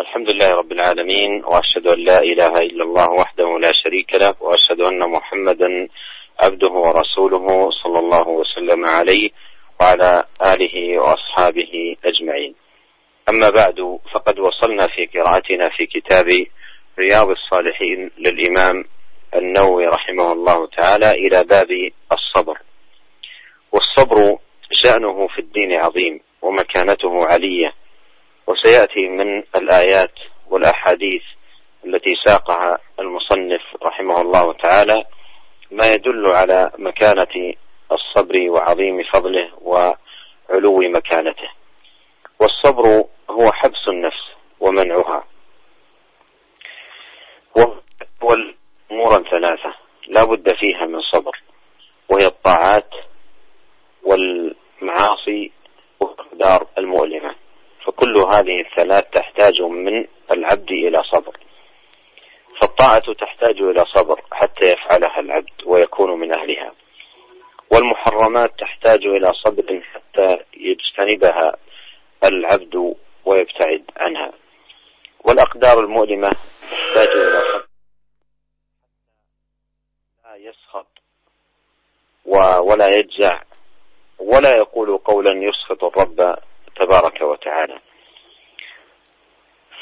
[0.00, 4.80] الحمد لله رب العالمين وأشهد أن لا إله إلا الله وحده لا شريك له وأشهد
[4.80, 5.88] أن محمدا
[6.42, 9.30] عبده ورسوله صلى الله وسلم عليه
[9.80, 12.54] وعلى آله وأصحابه أجمعين.
[13.28, 16.26] أما بعد فقد وصلنا في قراءتنا في كتاب
[16.98, 18.84] رياض الصالحين للإمام
[19.34, 21.70] النووي رحمه الله تعالى إلى باب
[22.12, 22.58] الصبر.
[23.72, 24.38] والصبر
[24.72, 27.83] شأنه في الدين عظيم ومكانته علية
[28.46, 30.12] وسيأتي من الآيات
[30.50, 31.22] والأحاديث
[31.86, 35.04] التي ساقها المصنف رحمه الله تعالى
[35.70, 37.54] ما يدل على مكانة
[37.92, 41.48] الصبر وعظيم فضله وعلو مكانته.
[42.40, 45.24] والصبر هو حبس النفس ومنعها.
[48.90, 49.74] امورا ثلاثة
[50.08, 51.42] لا بد فيها من صبر
[52.08, 52.90] وهي الطاعات
[54.02, 55.52] والمعاصي
[56.00, 57.34] والاقدار المؤلمة.
[57.86, 61.36] فكل هذه الثلاث تحتاج من العبد إلى صبر.
[62.60, 66.72] فالطاعة تحتاج إلى صبر حتى يفعلها العبد ويكون من أهلها.
[67.70, 71.56] والمحرمات تحتاج إلى صبر حتى يجتنبها
[72.24, 74.32] العبد ويبتعد عنها.
[75.24, 76.28] والأقدار المؤلمة
[76.70, 77.66] تحتاج إلى صبر
[80.24, 80.86] لا يسخط
[82.64, 83.42] ولا يجزع.
[84.18, 86.36] ولا يقول قولا يسخط الرب
[86.76, 87.78] تبارك وتعالى.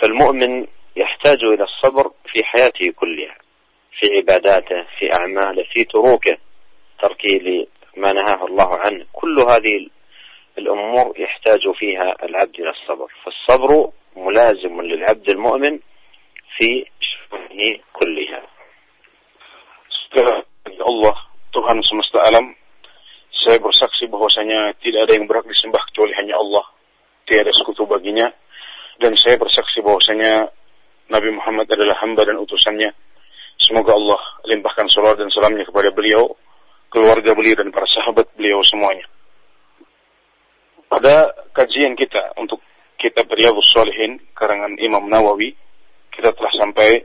[0.00, 3.36] فالمؤمن يحتاج إلى الصبر في حياته كلها
[3.98, 6.38] في عباداته في أعماله في تروكه
[7.00, 9.06] تركه لما نهاه الله عنه.
[9.12, 9.88] كل هذه
[10.58, 13.08] الأمور يحتاج فيها العبد إلى الصبر.
[13.24, 15.78] فالصبر ملازم للعبد المؤمن
[16.56, 18.42] في شؤونه كلها.
[20.12, 21.16] Allah
[21.56, 22.52] Tuhan semesta alam
[23.32, 26.64] saya bersaksi bahwasanya tidak ada yang berhak disembah kecuali hanya Allah.
[27.26, 28.30] Tiada sekutu baginya
[29.02, 30.52] dan saya bersaksi bahwasanya
[31.10, 32.94] Nabi Muhammad adalah hamba dan utusannya.
[33.60, 36.34] Semoga Allah limpahkan salawat dan salamnya kepada beliau,
[36.88, 39.06] keluarga beliau dan para sahabat beliau semuanya.
[40.86, 42.60] Pada kajian kita untuk
[43.00, 45.56] kitab Riyadhus Shalihin karangan Imam Nawawi,
[46.12, 47.02] kita telah sampai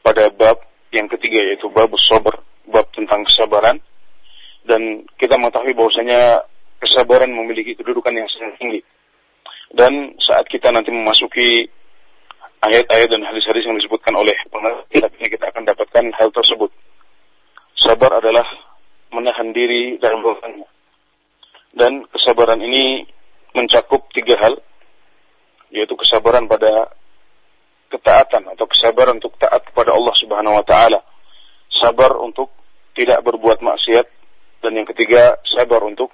[0.00, 3.76] pada bab yang ketiga yaitu bab sabar, bab tentang kesabaran
[4.66, 6.46] dan kita mengetahui bahwasanya
[6.80, 8.80] kesabaran memiliki kedudukan yang sangat tinggi
[9.74, 11.66] dan saat kita nanti memasuki
[12.62, 16.70] ayat-ayat dan hadis-hadis yang disebutkan oleh pengertian kita akan dapatkan hal tersebut.
[17.76, 18.46] Sabar adalah
[19.14, 20.66] menahan diri dalam bertanya.
[21.76, 23.04] Dan kesabaran ini
[23.52, 24.54] mencakup tiga hal,
[25.70, 26.90] yaitu kesabaran pada
[27.92, 31.00] ketaatan atau kesabaran untuk taat kepada Allah Subhanahu wa taala.
[31.70, 32.50] Sabar untuk
[32.96, 34.06] tidak berbuat maksiat
[34.64, 36.08] dan yang ketiga sabar untuk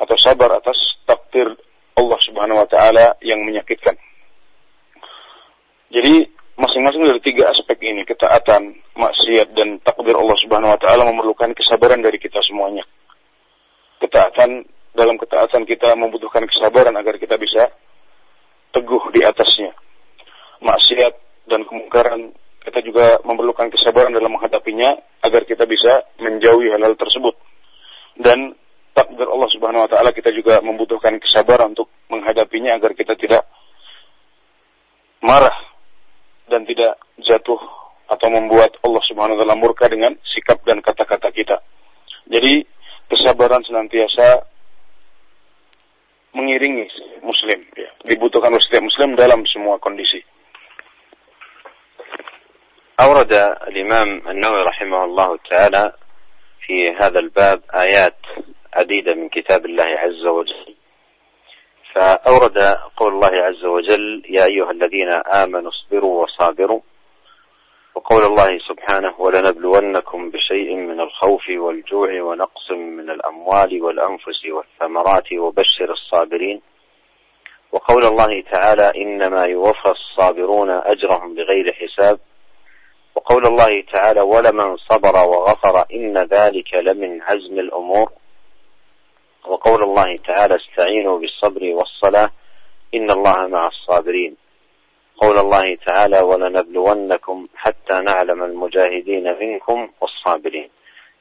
[0.00, 1.52] atau sabar atas takdir
[1.96, 3.96] Allah Subhanahu wa taala yang menyakitkan.
[5.90, 6.28] Jadi
[6.60, 12.04] masing-masing dari tiga aspek ini, ketaatan, maksiat dan takdir Allah Subhanahu wa taala memerlukan kesabaran
[12.04, 12.84] dari kita semuanya.
[14.00, 17.72] Ketaatan dalam ketaatan kita membutuhkan kesabaran agar kita bisa
[18.72, 19.72] teguh di atasnya.
[20.60, 21.14] Maksiat
[21.48, 22.32] dan kemungkaran
[22.66, 27.38] kita juga memerlukan kesabaran dalam menghadapinya agar kita bisa menjauhi hal-hal tersebut.
[28.18, 28.58] Dan
[28.95, 33.43] takdir Allah Subhanahu wa taala kita juga membutuhkan kesabaran untuk menghadapinya agar kita tidak
[35.23, 35.55] marah
[36.51, 37.61] dan tidak jatuh
[38.11, 41.63] atau membuat Allah Subhanahu wa taala murka dengan sikap dan kata-kata kita.
[42.27, 42.63] Jadi
[43.07, 44.47] kesabaran senantiasa
[46.31, 46.87] mengiringi
[47.23, 47.91] muslim ya.
[48.07, 50.23] dibutuhkan oleh setiap muslim dalam semua kondisi.
[53.01, 53.33] أورد
[53.67, 55.93] الإمام النووي رحمه الله تعالى
[56.61, 58.21] في هذا الباب آيات
[58.76, 60.74] عديدة من كتاب الله عز وجل.
[61.94, 62.58] فأورد
[62.96, 65.08] قول الله عز وجل يا أيها الذين
[65.42, 66.80] آمنوا اصبروا وصابروا.
[67.94, 76.60] وقول الله سبحانه ولنبلونكم بشيء من الخوف والجوع ونقص من الأموال والأنفس والثمرات وبشر الصابرين.
[77.72, 82.18] وقول الله تعالى إنما يوفى الصابرون أجرهم بغير حساب.
[83.14, 88.12] وقول الله تعالى ولمن صبر وغفر إن ذلك لمن عزم الأمور.
[89.46, 92.30] وقول الله تعالى استعينوا بالصبر والصلاة
[92.94, 94.36] إن الله مع الصابرين.
[95.16, 100.68] قول الله تعالى ولنبلونكم حتى نعلم المجاهدين منكم والصابرين.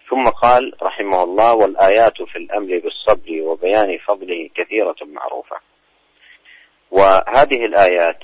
[0.09, 5.55] ثم قال رحمه الله والآيات في الأمر بالصبر وبيان فضله كثيرة معروفة.
[6.91, 8.19] وهذه الآيات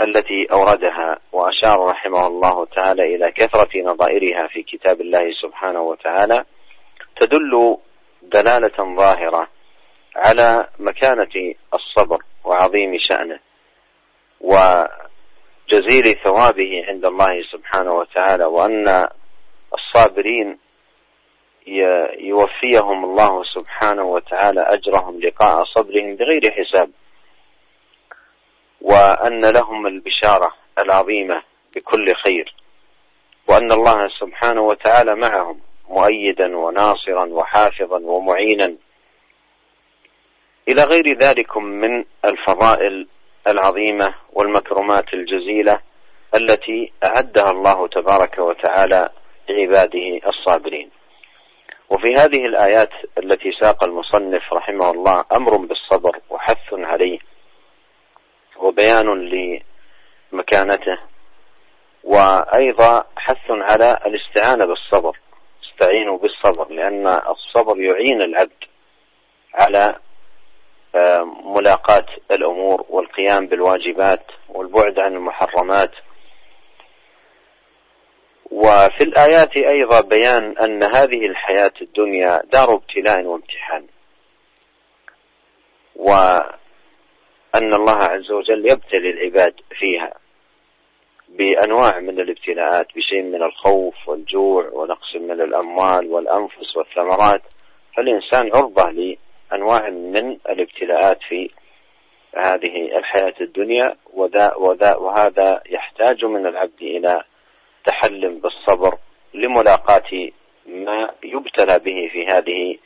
[0.00, 6.44] التي أوردها وأشار رحمه الله تعالى إلى كثرة نظائرها في كتاب الله سبحانه وتعالى
[7.20, 7.76] تدل
[8.32, 9.48] دلالة ظاهرة
[10.16, 13.38] على مكانة الصبر وعظيم شأنه
[14.40, 19.08] وجزيل ثوابه عند الله سبحانه وتعالى وأن
[19.74, 20.58] الصابرين
[22.18, 26.90] يوفيهم الله سبحانه وتعالى أجرهم لقاء صبرهم بغير حساب
[28.80, 31.42] وأن لهم البشارة العظيمة
[31.76, 32.54] بكل خير
[33.48, 35.60] وأن الله سبحانه وتعالى معهم.
[35.88, 38.76] مؤيدا وناصرا وحافظا ومعينا.
[40.68, 43.08] إلى غير ذلك من الفضائل
[43.46, 45.80] العظيمة والمكرمات الجزيلة
[46.34, 49.08] التي أعدها الله تبارك وتعالى
[49.48, 50.90] لعباده الصابرين.
[51.90, 57.18] وفي هذه الآيات التي ساق المصنف رحمه الله أمر بالصبر وحث عليه
[58.56, 59.30] وبيان
[60.32, 60.98] لمكانته
[62.04, 65.18] وأيضا حث على الاستعانة بالصبر.
[65.76, 68.64] استعينوا بالصبر لأن الصبر يعين العبد
[69.54, 69.98] على
[70.94, 75.90] آه، ملاقاة الأمور والقيام بالواجبات والبعد عن المحرمات.
[78.50, 83.86] وفي الآيات أيضا بيان أن هذه الحياة الدنيا دار ابتلاء وامتحان.
[85.96, 86.54] وأن
[87.54, 90.12] الله عز وجل يبتلي العباد فيها.
[91.28, 97.42] بأنواع من الابتلاءات بشيء من الخوف والجوع ونقص من الأموال والأنفس والثمرات.
[97.96, 101.50] فالإنسان عرضة لأنواع من الابتلاءات في
[102.44, 107.22] هذه الحياة الدنيا وذا وذا وهذا يحتاج من العبد إلى
[107.84, 108.98] تحل بالصبر
[109.34, 110.30] لملاقاة
[110.66, 112.76] ما يبتلى به في هذه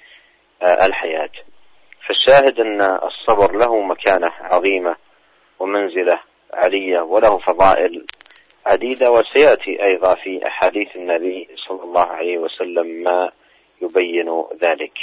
[0.63, 1.31] آه، الحياة.
[2.07, 4.97] فالشاهد أن الصبر له مكانة عظيمة
[5.59, 6.21] ومنزلة
[6.55, 8.07] علية وله فضائل
[8.66, 13.32] عديدة وسيأتي أيضا في أحاديث النبي صلى الله عليه وسلم ما
[13.82, 14.30] يبين
[14.62, 14.98] ذلك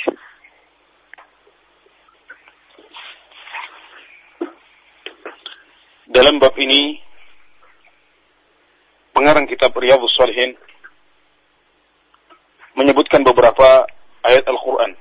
[6.12, 7.00] Dalam bab ini
[9.16, 10.52] pengarang kitab Riyadhus Shalihin
[12.76, 13.88] menyebutkan beberapa
[14.20, 14.92] ayat Al-Qur'an.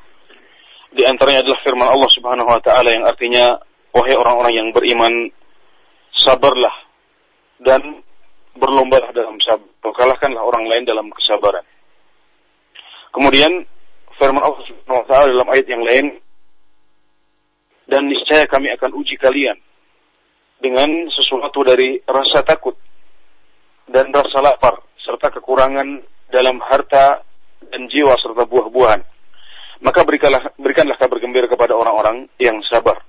[0.96, 3.60] Di antaranya adalah firman Allah Subhanahu wa taala yang artinya
[3.92, 5.36] wahai orang-orang yang beriman
[6.16, 6.76] sabarlah
[7.60, 8.08] dan
[8.57, 9.93] berlombalah dalam sabar.
[9.97, 11.65] Kalahkanlah orang lain dalam kesabaran.
[13.15, 13.65] Kemudian
[14.21, 16.07] firman Allah Subhanahu wa taala dalam ayat yang lain
[17.87, 19.57] dan niscaya kami akan uji kalian
[20.61, 22.75] dengan sesuatu dari rasa takut
[23.89, 27.23] dan rasa lapar serta kekurangan dalam harta
[27.71, 29.01] dan jiwa serta buah-buahan.
[29.85, 33.01] Maka berikanlah berikanlah kabar gembira kepada orang-orang yang sabar.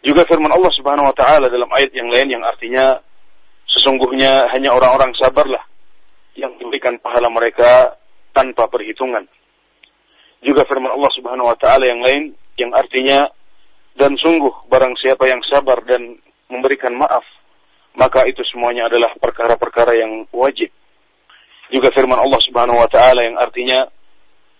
[0.00, 3.00] Juga firman Allah Subhanahu wa taala dalam ayat yang lain yang artinya
[3.74, 5.62] sesungguhnya hanya orang-orang sabarlah
[6.34, 7.98] yang diberikan pahala mereka
[8.34, 9.26] tanpa perhitungan.
[10.40, 13.28] Juga firman Allah Subhanahu wa taala yang lain yang artinya
[13.98, 16.16] dan sungguh barang siapa yang sabar dan
[16.48, 17.24] memberikan maaf
[17.98, 20.70] maka itu semuanya adalah perkara-perkara yang wajib.
[21.70, 23.86] Juga firman Allah Subhanahu wa taala yang artinya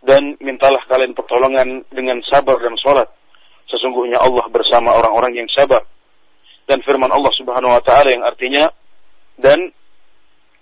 [0.07, 3.09] dan mintalah kalian pertolongan dengan sabar dan sholat.
[3.71, 5.83] Sesungguhnya Allah bersama orang-orang yang sabar.
[6.67, 8.71] Dan firman Allah Subhanahu wa taala yang artinya
[9.41, 9.73] dan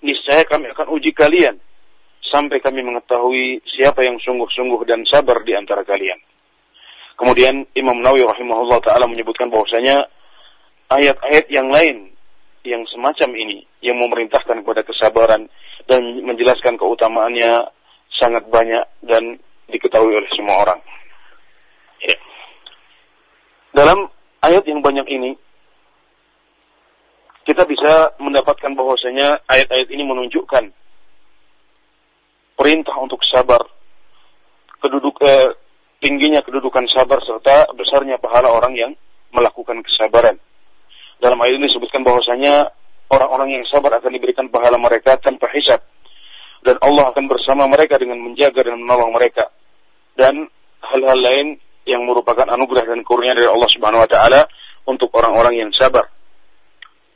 [0.01, 1.59] niscaya kami akan uji kalian
[2.23, 6.19] sampai kami mengetahui siapa yang sungguh-sungguh dan sabar di antara kalian.
[7.19, 10.07] Kemudian Imam Nawawi rahimahullah taala menyebutkan bahwasanya
[10.87, 12.15] ayat-ayat yang lain
[12.63, 15.51] yang semacam ini yang memerintahkan kepada kesabaran
[15.91, 17.75] dan menjelaskan keutamaannya
[18.19, 20.81] sangat banyak dan diketahui oleh semua orang.
[22.07, 22.17] Ya.
[23.75, 24.09] Dalam
[24.47, 25.35] ayat yang banyak ini
[27.49, 30.69] kita bisa mendapatkan bahwasanya ayat-ayat ini menunjukkan
[32.61, 33.65] perintah untuk sabar,
[34.85, 35.57] keduduk eh,
[36.05, 38.93] tingginya kedudukan sabar serta besarnya pahala orang yang
[39.33, 40.37] melakukan kesabaran.
[41.25, 42.69] Dalam ayat ini disebutkan bahwasanya
[43.09, 45.81] orang-orang yang sabar akan diberikan pahala mereka tanpa hisab.
[46.61, 49.49] Dan Allah akan bersama mereka dengan menjaga dan menolong mereka.
[50.13, 50.53] Dan
[50.85, 51.47] hal-hal lain
[51.89, 54.45] yang merupakan anugerah dan kurnia dari Allah Subhanahu wa taala
[54.85, 56.18] untuk orang-orang yang sabar.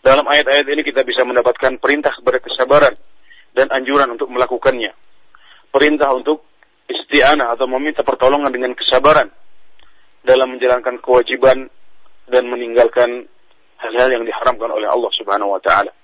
[0.03, 2.99] Dalam ayat-ayat ini kita bisa mendapatkan perintah kepada kesabaran
[3.55, 4.91] dan anjuran untuk melakukannya.
[5.71, 6.43] Perintah untuk
[6.91, 9.31] isti'anah atau meminta pertolongan dengan kesabaran
[10.27, 11.71] dalam menjalankan kewajiban
[12.27, 13.31] dan meninggalkan
[13.79, 15.95] hal-hal yang diharamkan oleh Allah Subhanahu wa taala.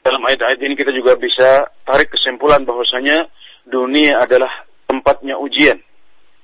[0.00, 3.28] Dalam ayat-ayat ini kita juga bisa tarik kesimpulan bahwasanya
[3.68, 5.76] dunia adalah tempatnya ujian.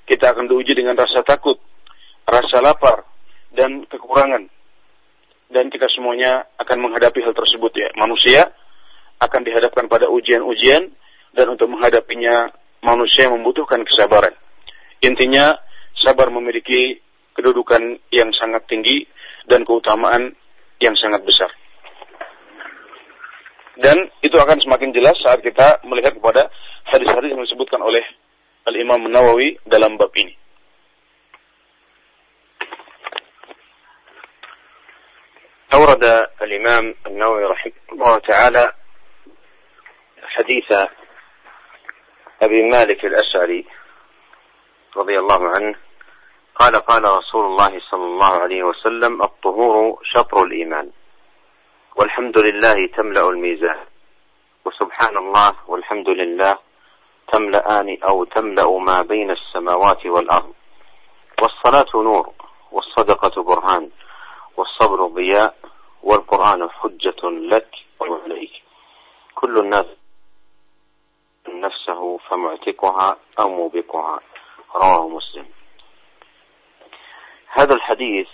[0.04, 1.56] Kita akan diuji dengan rasa takut,
[2.28, 3.09] rasa lapar,
[3.56, 4.47] dan kekurangan.
[5.47, 7.88] Dan kita semuanya akan menghadapi hal tersebut ya.
[7.95, 8.50] Manusia
[9.23, 10.91] akan dihadapkan pada ujian-ujian
[11.33, 12.50] dan untuk menghadapinya
[12.83, 14.35] manusia membutuhkan kesabaran.
[15.00, 15.57] Intinya
[16.03, 17.00] sabar memiliki
[17.37, 19.05] kedudukan yang sangat tinggi
[19.47, 20.35] dan keutamaan
[20.81, 21.53] yang sangat besar.
[23.76, 26.49] Dan itu akan semakin jelas saat kita melihat kepada
[26.88, 28.00] hadis-hadis yang disebutkan oleh
[28.65, 30.33] Al-Imam Nawawi dalam bab ini.
[35.75, 36.04] أورد
[36.42, 38.73] الإمام النووي رحمه الله تعالى
[40.23, 40.73] حديث
[42.42, 43.66] أبي مالك الأشعري
[44.96, 45.75] رضي الله عنه
[46.54, 50.90] قال قال رسول الله صلى الله عليه وسلم الطهور شطر الإيمان
[51.96, 53.85] والحمد لله تملأ الميزان
[54.64, 56.58] وسبحان الله والحمد لله
[57.32, 60.54] تملأان أو تملأ ما بين السماوات والأرض
[61.42, 62.32] والصلاة نور
[62.73, 63.36] والصدقة
[65.16, 65.54] ضياء
[66.02, 67.70] والقرآن حجة لك
[68.00, 68.52] وعليك.
[69.35, 69.87] كل الناس
[71.49, 74.20] نفسه فمعتقها أو موبقها.
[74.75, 75.46] رواه مسلم.
[77.49, 78.28] هذا الحديث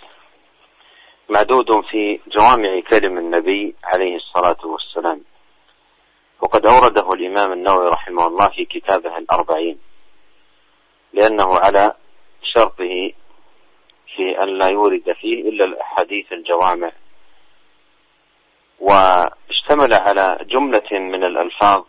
[1.29, 5.23] معدود في جوامع كلم النبي عليه الصلاة والسلام.
[6.41, 9.79] وقد أورده الإمام النووي رحمه الله في كتابه الأربعين.
[11.13, 11.95] لأنه على
[12.43, 13.11] شرطه
[14.15, 16.91] في أن لا يورد فيه إلا الأحاديث الجوامع.
[18.79, 21.83] واشتمل على جملة من الألفاظ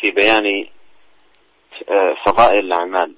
[0.00, 0.66] في بيان
[1.88, 3.14] آه، فضائل الأعمال.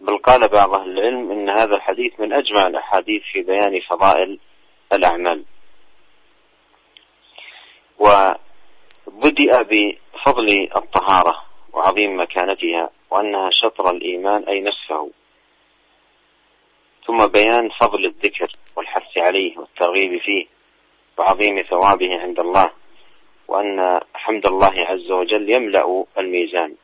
[0.00, 4.38] بل قال بعض أهل العلم إن هذا الحديث من أجمع الأحاديث في بيان فضائل
[4.92, 5.44] الأعمال.
[7.98, 15.10] وبدأ بفضل الطهارة وعظيم مكانتها وأنها شطر الإيمان أي نصفه
[17.06, 20.46] ثم بيان فضل الذكر والحث عليه والترغيب فيه
[21.18, 22.72] وعظيم ثوابه عند الله
[23.48, 26.76] وأن حمد الله عز وجل يملأ الميزان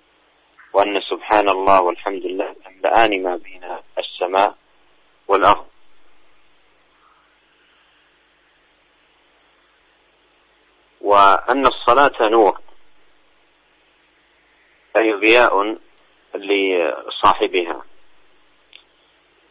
[0.73, 3.65] وأن سبحان الله والحمد لله يملأان ما بين
[3.99, 4.55] السماء
[5.29, 5.67] والأرض.
[11.01, 12.61] وأن الصلاة نور
[14.97, 15.79] أي ضياء
[16.35, 17.85] لصاحبها.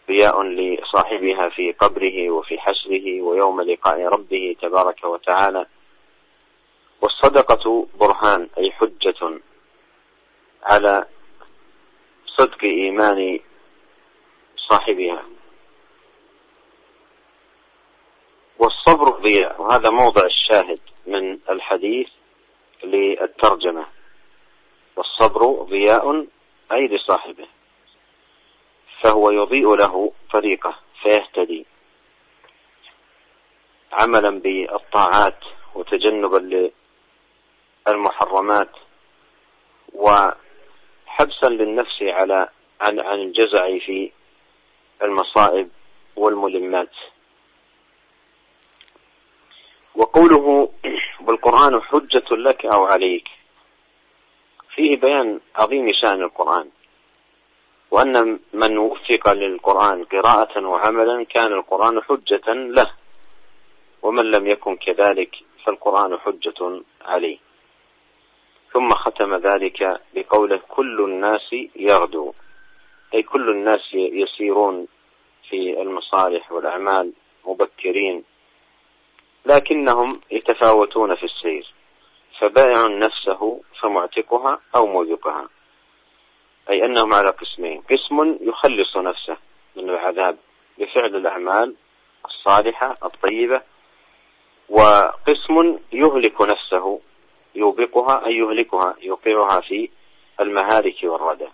[0.10, 5.66] ضياء لصاحبها في قبره وفي حشره ويوم لقاء ربه تبارك وتعالى.
[7.02, 9.40] والصدقة برهان أي حجة
[10.64, 11.06] على
[12.26, 13.40] صدق إيمان
[14.70, 15.24] صاحبها.
[18.60, 22.08] والصبر ضياء وهذا موضع الشاهد من الحديث
[22.84, 23.86] للترجمة.
[24.96, 26.26] والصبر ضياء
[26.72, 27.48] أي لصاحبه.
[29.04, 31.66] فهو يضيء له طريقه فيهتدي.
[33.92, 35.40] عملا بالطاعات
[35.76, 36.72] وتجنبا
[37.88, 38.72] للمحرمات
[39.94, 42.50] وحبسا للنفس على
[42.82, 44.12] عن عن الجزع في
[45.02, 45.70] المصائب
[46.16, 46.96] والملمات.
[49.96, 50.72] وقوله
[51.20, 53.28] بالقرآن حجة لك أو عليك.
[54.76, 56.70] فيه بيان عظيم شأن القرآن.
[57.92, 62.92] وأن من وفق للقرآن قراءة وعملا كان القرآن حجة له.
[64.02, 67.38] ومن لم يكن كذلك فالقرآن حجة عليه.
[68.74, 72.34] ثم ختم ذلك بقوله كل الناس يغدو.
[73.14, 74.88] أي كل الناس يسيرون
[75.50, 77.14] في المصالح والأعمال
[77.46, 78.24] مبكرين.
[79.46, 81.74] لكنهم يتفاوتون في السير.
[82.40, 85.50] فبائع نفسه فمعتقها أو موبقها
[86.70, 87.82] أي أنهم على قسمين.
[87.82, 89.38] قسم يخلص نفسه
[89.76, 90.38] من العذاب
[90.78, 91.76] بفعل الأعمال
[92.26, 93.62] الصالحة الطيبة
[94.70, 97.00] وقسم يهلك نفسه
[97.56, 99.90] يوبقها أي يهلكها يوقعها في
[100.40, 101.48] المهالك والردى.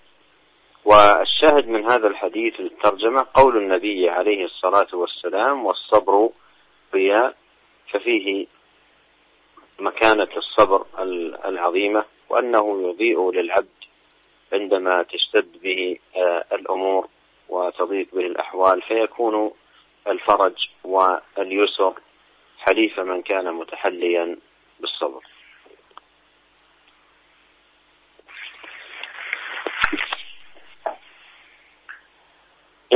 [0.86, 6.30] والشاهد من هذا الحديث للترجمة قول النبي عليه الصلاة والسلام والصبر
[6.94, 7.36] ضياء
[7.92, 8.48] ففيه
[9.80, 10.86] مكانة الصبر
[11.46, 13.68] العظيمة وأنه يضيء للعبد
[14.54, 17.08] عندما تشتد به آه، الأمور
[17.50, 19.52] وتضيق به الأحوال فيكون
[20.08, 21.94] الفرج واليسر
[22.60, 24.38] حليف من كان متحليا
[24.80, 25.22] بالصبر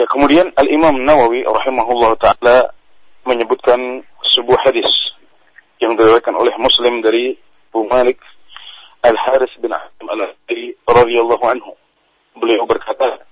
[0.09, 2.73] kemudian Al-Imam Nawawi rahimahullah taala
[3.29, 4.01] menyebutkan
[4.33, 4.89] sebuah hadis
[5.77, 7.37] yang diriwayatkan oleh Muslim dari
[7.69, 8.17] Abu Malik
[8.99, 11.71] Al-Haris bin Ahmad Al-Asri radhiyallahu anhu.
[12.35, 13.23] Beliau berkata,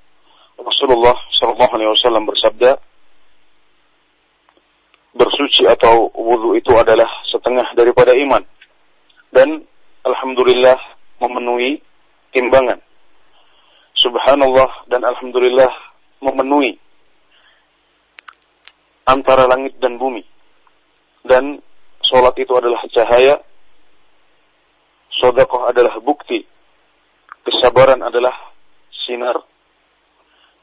[0.58, 2.80] Rasulullah sallallahu alaihi wasallam bersabda,
[5.18, 8.44] bersuci atau wudhu itu adalah setengah daripada iman.
[9.34, 9.66] Dan
[10.08, 10.78] alhamdulillah
[11.20, 11.84] memenuhi
[12.32, 12.80] timbangan.
[13.98, 15.72] Subhanallah dan alhamdulillah
[16.22, 16.78] memenuhi
[19.10, 20.22] antara langit dan bumi.
[21.28, 21.60] Dan
[22.06, 23.42] sholat itu adalah cahaya,
[25.18, 26.46] sodakoh adalah bukti,
[27.44, 28.34] kesabaran adalah
[29.06, 29.38] sinar,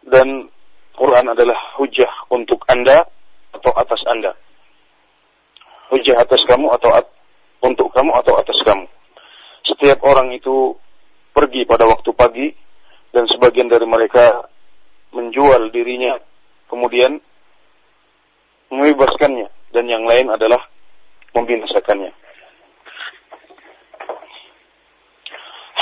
[0.07, 0.49] dan
[0.95, 3.03] Quran adalah hujah untuk Anda
[3.55, 4.33] atau atas Anda.
[5.91, 7.07] Hujah atas kamu atau at
[7.63, 8.87] untuk kamu atau atas kamu.
[9.65, 10.77] Setiap orang itu
[11.35, 12.47] pergi pada waktu pagi
[13.11, 14.47] dan sebagian dari mereka
[15.15, 16.19] menjual dirinya
[16.71, 17.23] kemudian
[18.71, 20.63] membebaskannya dan yang lain adalah
[21.35, 22.24] membinasakannya.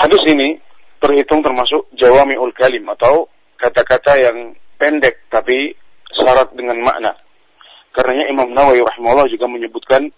[0.02, 0.58] Hadis ini
[0.98, 5.78] terhitung termasuk jawami'ul kalim atau kata-kata yang pendek tapi
[6.10, 7.14] syarat dengan makna.
[7.94, 10.10] Karena Imam Nawawi rahimahullah juga menyebutkan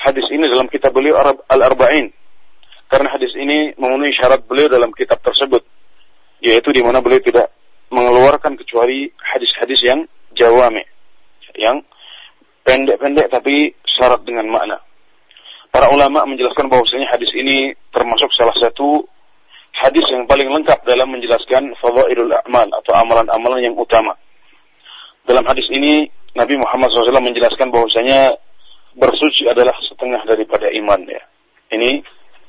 [0.00, 2.08] hadis ini dalam kitab beliau Al-Arba'in.
[2.88, 5.60] Karena hadis ini memenuhi syarat beliau dalam kitab tersebut.
[6.40, 7.52] Yaitu di mana beliau tidak
[7.92, 10.88] mengeluarkan kecuali hadis-hadis yang jawami.
[11.52, 11.84] Yang
[12.64, 14.80] pendek-pendek tapi syarat dengan makna.
[15.68, 19.04] Para ulama menjelaskan bahwasanya hadis ini termasuk salah satu
[19.78, 24.14] hadis yang paling lengkap dalam menjelaskan fadhailul a'mal atau amalan-amalan yang utama.
[25.24, 28.38] Dalam hadis ini Nabi Muhammad SAW menjelaskan bahwasanya
[28.98, 31.22] bersuci adalah setengah daripada iman ya.
[31.74, 32.00] Ini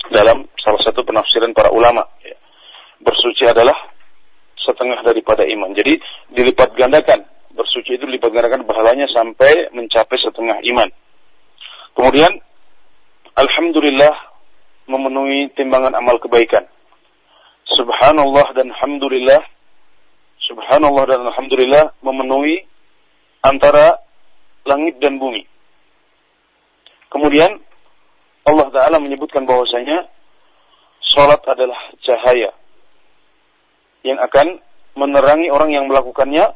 [0.10, 2.38] dalam salah satu penafsiran para ulama ya.
[3.04, 3.76] Bersuci adalah
[4.60, 5.72] setengah daripada iman.
[5.76, 6.00] Jadi
[6.34, 10.90] dilipat gandakan bersuci itu dilipat gandakan pahalanya sampai mencapai setengah iman.
[11.98, 12.32] Kemudian,
[13.36, 14.16] Alhamdulillah
[14.88, 16.66] memenuhi timbangan amal kebaikan.
[17.78, 19.42] Subhanallah dan Alhamdulillah,
[20.50, 22.66] Subhanallah dan Alhamdulillah memenuhi
[23.46, 24.02] antara
[24.66, 25.46] langit dan bumi.
[27.10, 27.62] Kemudian,
[28.46, 30.10] Allah Ta'ala menyebutkan bahwasanya
[31.14, 32.54] sholat adalah cahaya
[34.06, 34.62] yang akan
[34.98, 36.56] menerangi orang yang melakukannya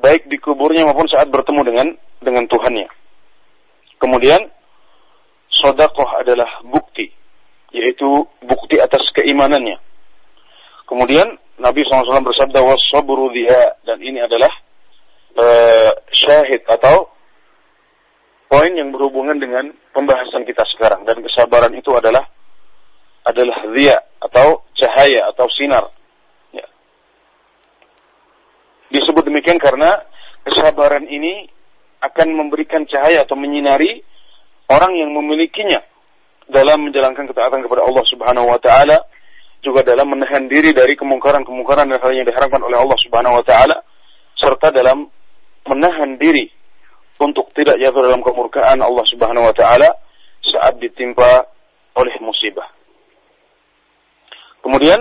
[0.00, 1.88] baik di kuburnya maupun saat bertemu dengan
[2.20, 2.88] dengan Tuhannya.
[3.96, 4.40] Kemudian
[5.48, 7.08] sodakoh adalah bukti,
[7.72, 9.80] yaitu bukti atas keimanannya.
[10.86, 11.26] Kemudian
[11.58, 14.50] Nabi SAW bersabda wasabru dia dan ini adalah
[15.34, 17.10] uh, syahid atau
[18.46, 21.02] poin yang berhubungan dengan pembahasan kita sekarang.
[21.02, 22.24] Dan kesabaran itu adalah
[23.26, 25.90] adalah dia atau cahaya atau sinar.
[28.86, 29.98] Disebut demikian karena
[30.46, 31.50] kesabaran ini
[31.98, 33.98] akan memberikan cahaya atau menyinari
[34.70, 35.82] orang yang memilikinya
[36.46, 39.02] dalam menjalankan ketaatan kepada Allah Subhanahu wa taala
[39.66, 43.76] juga dalam menahan diri dari kemungkaran-kemungkaran dan hal yang diharapkan oleh Allah Subhanahu wa taala
[44.38, 45.10] serta dalam
[45.66, 46.46] menahan diri
[47.18, 49.90] untuk tidak jatuh dalam kemurkaan Allah Subhanahu wa taala
[50.46, 51.50] saat ditimpa
[51.98, 52.70] oleh musibah.
[54.62, 54.98] Kemudian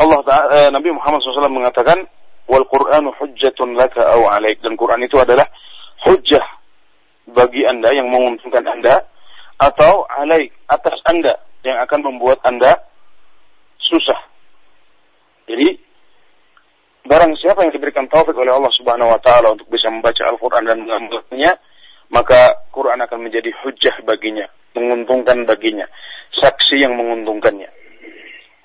[0.00, 2.08] Allah Ta'ala, eh, Nabi Muhammad SAW mengatakan
[2.48, 5.44] wal Qur'anu hujjatun laka aw alaik dan Quran itu adalah
[6.08, 6.42] hujjah
[7.30, 9.04] bagi Anda yang menguntungkan Anda
[9.60, 12.89] atau alaik atas Anda yang akan membuat Anda
[13.90, 14.18] susah.
[15.50, 15.74] Jadi
[17.02, 20.86] barang siapa yang diberikan taufik oleh Allah Subhanahu wa taala untuk bisa membaca Al-Qur'an dan
[20.86, 21.52] mengamalkannya,
[22.14, 24.46] maka Quran akan menjadi hujjah baginya,
[24.78, 25.86] menguntungkan baginya,
[26.38, 27.70] saksi yang menguntungkannya.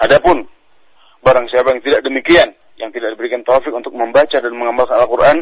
[0.02, 0.46] Adapun
[1.26, 5.38] barang siapa yang tidak demikian, yang tidak diberikan taufik untuk membaca dan mengamalkan Al-Quran,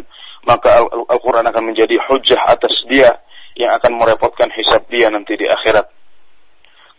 [0.48, 3.20] maka Al-Quran akan menjadi hujah atas dia
[3.60, 5.90] yang akan merepotkan hisab dia nanti di akhirat.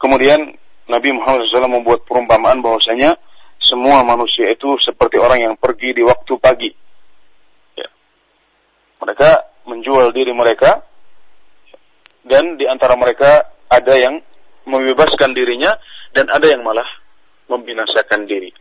[0.01, 0.53] Kemudian
[0.85, 3.17] Nabi Muhammad SAW membuat perumpamaan bahwasanya
[3.65, 6.71] semua manusia itu seperti orang yang pergi di waktu pagi.
[7.79, 7.89] Ya.
[9.01, 9.31] Mereka
[9.65, 10.85] menjual diri mereka
[12.29, 14.21] dan di antara mereka ada yang
[14.69, 15.77] membebaskan dirinya
[16.13, 16.87] dan ada yang malah
[17.49, 18.53] membinasakan diri.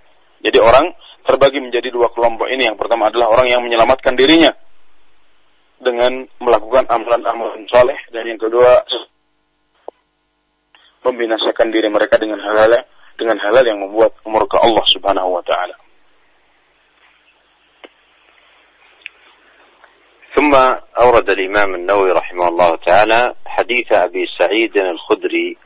[0.43, 0.91] Jadi orang
[1.23, 2.67] terbagi menjadi dua kelompok ini.
[2.67, 4.51] Yang pertama adalah orang yang menyelamatkan dirinya
[5.79, 8.83] dengan melakukan amalan-amalan soleh dan yang kedua
[11.03, 12.87] membinasakan diri mereka dengan hal-hal
[13.19, 15.75] dengan hal-hal yang membuat murka Allah Subhanahu wa taala.
[20.33, 20.49] ثم
[20.97, 25.57] أورد الإمام النووي رحمه الله تعالى حديث أبي سعيد الخدري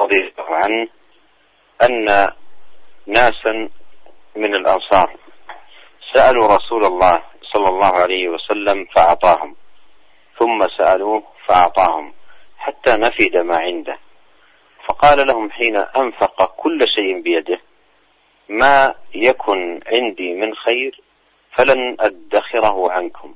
[0.00, 0.88] رضي الله عنه
[1.82, 2.04] أن
[3.06, 3.52] ناسا
[4.36, 5.16] من الأنصار
[6.12, 9.56] سألوا رسول الله صلى الله عليه وسلم فأعطاهم
[10.38, 12.12] ثم سألوه فأعطاهم
[12.58, 13.98] حتى نفد ما عنده
[14.88, 17.60] فقال لهم حين أنفق كل شيء بيده
[18.48, 21.00] ما يكن عندي من خير
[21.56, 23.34] فلن أدخره عنكم.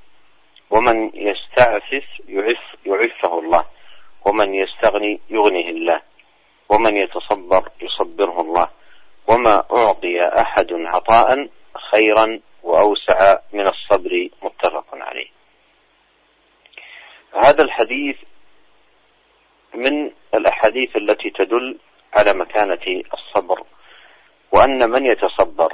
[0.70, 3.64] ومن يستعفف يعف يعفه الله
[4.26, 6.00] ومن يستغني يغنيه الله
[6.68, 8.68] ومن يتصبر يصبره الله.
[9.26, 11.48] وما أعطي أحد عطاء
[11.92, 15.28] خيرا وأوسع من الصبر متفق عليه.
[20.60, 21.78] الأحاديث التي تدل
[22.14, 23.62] على مكانة الصبر
[24.52, 25.72] وأن من يتصبر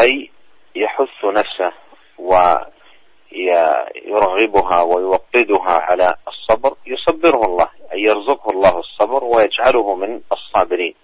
[0.00, 0.30] أي
[0.74, 1.72] يحث نفسه
[3.32, 10.94] ويرغبها ويوقدها على الصبر يصبره الله أي يرزقه الله الصبر ويجعله من الصابرين.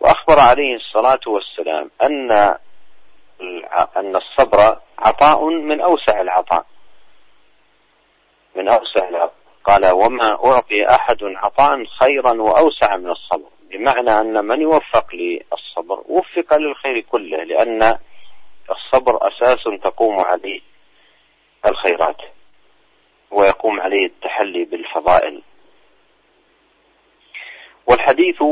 [0.00, 2.30] وأخبر عليه الصلاة والسلام أن
[3.96, 6.66] أن الصبر عطاء من أوسع العطاء
[8.56, 9.37] من أوسع العطاء.
[9.68, 13.48] قال وما أعطي أحد عطاء خيرا وأوسع من الصبر.
[13.70, 17.98] بمعنى أن من يوفق للصبر وفق للخير كله لأن
[18.70, 20.60] الصبر أساس تقوم عليه
[21.66, 22.20] الخيرات
[23.30, 25.42] ويقوم عليه التحلي بالفضائل.
[27.86, 28.42] والحديث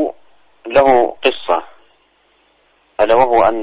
[0.66, 1.64] له قصة
[3.00, 3.62] ألا وهو أن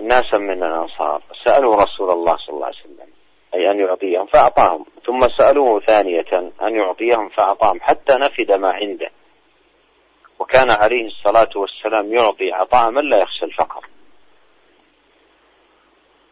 [0.00, 3.17] ناسا من الأنصار سألوا رسول الله صلى الله عليه وسلم
[3.54, 4.86] أي أن يعطيهم فأعطاهم.
[5.06, 9.10] ثم سألوه ثانية أن يعطيهم فأعطاهم حتى نفد ما عنده.
[10.38, 13.86] وكان عليه الصلاة والسلام يعطي عطاء من لا يخشى الفقر.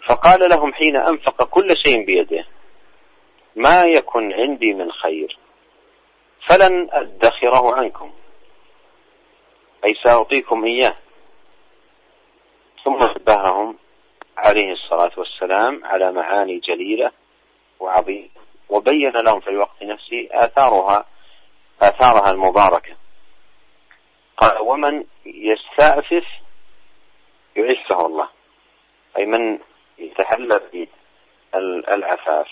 [0.08, 2.44] فقال لهم حين أنفق كل شيء بيده
[3.56, 5.38] ما يكن عندي من خير
[6.48, 8.12] فلن أدخره عنكم.
[9.84, 10.96] أي سأعطيكم إياه.
[12.84, 13.55] ثم نبههم.
[14.46, 17.10] عليه الصلاة والسلام على معاني جليلة
[17.80, 18.28] وعظيمة
[18.68, 21.06] وبين لهم في الوقت نفسه آثارها
[21.82, 22.96] آثارها المباركة.
[24.36, 26.24] قال ومن يستعفف
[27.56, 28.28] يعفه الله.
[29.18, 29.58] أي من
[29.98, 30.60] يتحلى
[31.52, 32.48] بالعفاف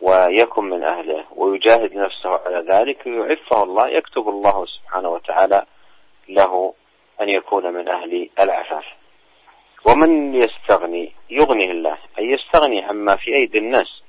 [0.00, 5.66] ويكن من أهله ويجاهد نفسه على ذلك يعفه الله يكتب الله سبحانه وتعالى
[6.28, 6.74] له
[7.20, 8.84] أن يكون من أهل العفاف.
[9.86, 11.98] ومن يستغني؟ يغنيه الله.
[12.18, 14.02] أي يستغني عما في أيدي الناس.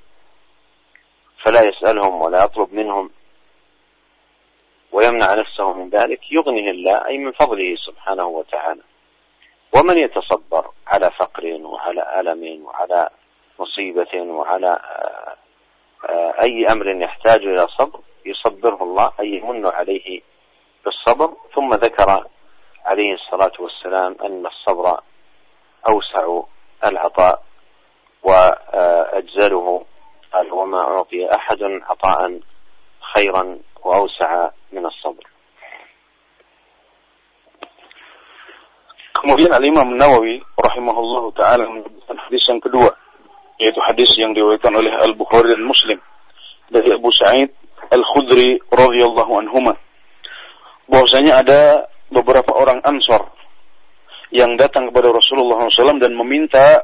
[1.42, 3.10] فلا يسألهم ولا يطلب منهم.
[4.92, 6.32] ويمنع نفسه من ذلك.
[6.32, 8.82] يغنيه الله أي من فضله سبحانه وتعالى.
[9.76, 13.10] ومن يتصبر على فقر وعلى ألم وعلى
[13.58, 14.78] مصيبة وعلى
[16.08, 20.20] آه، أي أمر يحتاج إلى صبر يصبره الله أي يمن عليه
[20.84, 21.36] بالصبر.
[21.54, 22.26] ثم ذكر
[22.84, 25.00] عليه الصلاة والسلام أن الصبر
[25.90, 26.42] أوسع
[26.84, 27.42] العطاء
[28.22, 29.84] وأجزله
[30.32, 32.40] قال وما أعطي أحد عطاء
[33.14, 35.24] خيرا وأوسع من الصبر
[39.14, 42.92] Kemudian Al-Imam Nawawi rahimahullah taala menyebutkan hadis yang kedua
[43.56, 45.96] yaitu hadis yang diriwayatkan oleh Al-Bukhari dan Muslim
[46.68, 47.48] dari Abu Sa'id
[47.88, 49.80] Al-Khudri radhiyallahu anhuma
[50.92, 51.60] bahwasanya ada
[52.12, 53.32] beberapa orang Ansor
[54.34, 56.82] yang datang kepada Rasulullah SAW dan meminta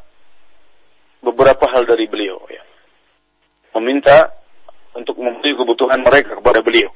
[1.18, 2.62] beberapa hal dari beliau ya.
[3.74, 4.38] Meminta
[4.94, 6.94] untuk memenuhi kebutuhan mereka kepada beliau.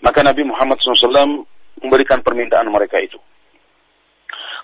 [0.00, 1.44] Maka Nabi Muhammad SAW
[1.80, 3.20] memberikan permintaan mereka itu.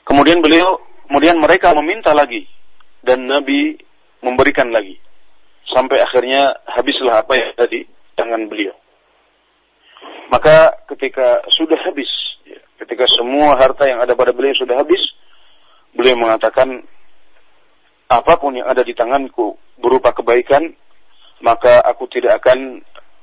[0.09, 2.49] Kemudian beliau, kemudian mereka meminta lagi
[3.05, 3.77] dan Nabi
[4.25, 4.97] memberikan lagi
[5.69, 7.85] sampai akhirnya habislah apa yang tadi
[8.17, 8.75] tangan beliau.
[10.33, 12.09] Maka ketika sudah habis,
[12.83, 14.99] ketika semua harta yang ada pada beliau sudah habis,
[15.95, 16.83] beliau mengatakan
[18.11, 20.75] apa pun yang ada di tanganku berupa kebaikan,
[21.41, 22.83] maka aku tidak akan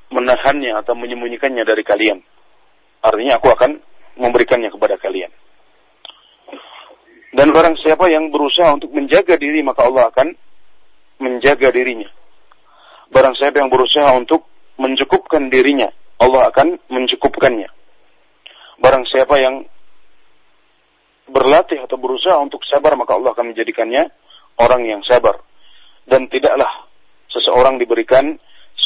[0.10, 2.24] menahannya atau menyembunyikannya dari kalian.
[3.04, 3.72] Artinya aku akan
[4.18, 5.32] memberikannya kepada kalian.
[7.30, 10.34] Dan barang siapa yang berusaha untuk menjaga diri, maka Allah akan
[11.22, 12.10] menjaga dirinya.
[13.14, 14.50] Barang siapa yang berusaha untuk
[14.82, 17.79] mencukupkan dirinya, Allah akan mencukupkannya.
[18.80, 19.68] Barang siapa yang
[21.30, 24.08] berlatih atau berusaha untuk sabar, maka Allah akan menjadikannya
[24.58, 25.40] orang yang sabar.
[26.10, 26.90] Dan tidaklah
[27.30, 28.40] seseorang diberikan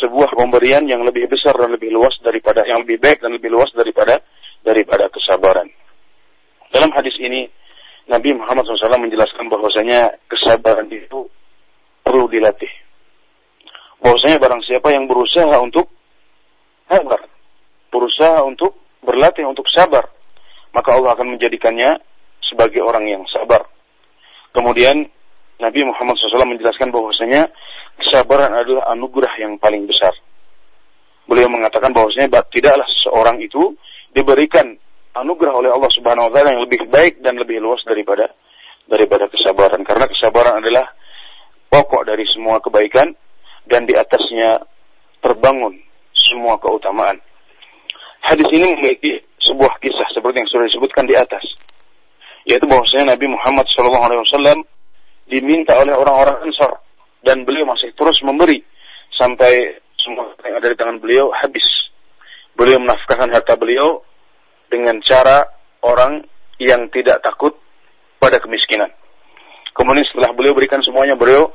[0.04, 3.72] sebuah pemberian yang lebih besar dan lebih luas daripada yang lebih baik dan lebih luas
[3.72, 4.20] daripada
[4.60, 5.70] daripada kesabaran.
[6.74, 7.48] Dalam hadis ini
[8.10, 11.30] Nabi Muhammad SAW menjelaskan bahwasanya kesabaran itu
[12.04, 12.72] perlu dilatih.
[14.04, 15.88] Bahwasanya barang siapa yang berusaha untuk
[16.92, 17.24] sabar,
[17.88, 20.10] berusaha untuk berlatih untuk sabar,
[20.72, 22.00] maka Allah akan menjadikannya
[22.44, 23.68] sebagai orang yang sabar.
[24.54, 25.08] Kemudian
[25.62, 27.50] Nabi Muhammad SAW menjelaskan bahwasanya
[28.02, 30.12] kesabaran adalah anugerah yang paling besar.
[31.24, 33.78] Beliau mengatakan bahwasanya tidaklah seseorang itu
[34.12, 34.76] diberikan
[35.14, 38.34] anugerah oleh Allah Subhanahu wa taala yang lebih baik dan lebih luas daripada
[38.90, 40.92] daripada kesabaran karena kesabaran adalah
[41.72, 43.16] pokok dari semua kebaikan
[43.70, 44.60] dan di atasnya
[45.24, 45.80] terbangun
[46.12, 47.22] semua keutamaan.
[48.24, 51.44] Hadis ini memiliki sebuah kisah seperti yang sudah disebutkan di atas,
[52.48, 54.64] yaitu bahwasanya Nabi Muhammad SAW
[55.28, 56.80] diminta oleh orang-orang Ansar
[57.24, 58.64] dan beliau masih terus memberi
[59.16, 61.64] sampai semua yang ada di tangan beliau habis
[62.60, 64.04] beliau menafkahkan harta beliau
[64.68, 65.48] dengan cara
[65.84, 66.24] orang
[66.60, 67.56] yang tidak takut
[68.20, 68.92] pada kemiskinan.
[69.74, 71.50] Kemudian setelah beliau berikan semuanya, beliau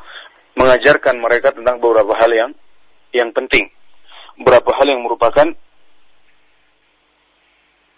[0.59, 2.51] mengajarkan mereka tentang beberapa hal yang
[3.15, 3.71] yang penting.
[4.43, 5.55] Beberapa hal yang merupakan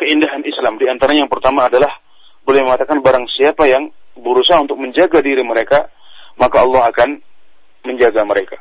[0.00, 0.80] keindahan Islam.
[0.80, 1.92] Di antaranya yang pertama adalah
[2.48, 5.92] boleh mengatakan barang siapa yang berusaha untuk menjaga diri mereka,
[6.40, 7.20] maka Allah akan
[7.84, 8.56] menjaga mereka.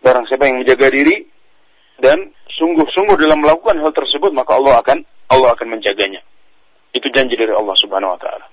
[0.00, 1.28] Barang siapa yang menjaga diri
[2.00, 4.98] dan sungguh-sungguh dalam melakukan hal tersebut, maka Allah akan
[5.28, 6.24] Allah akan menjaganya.
[6.96, 8.48] Itu janji dari Allah Subhanahu wa taala.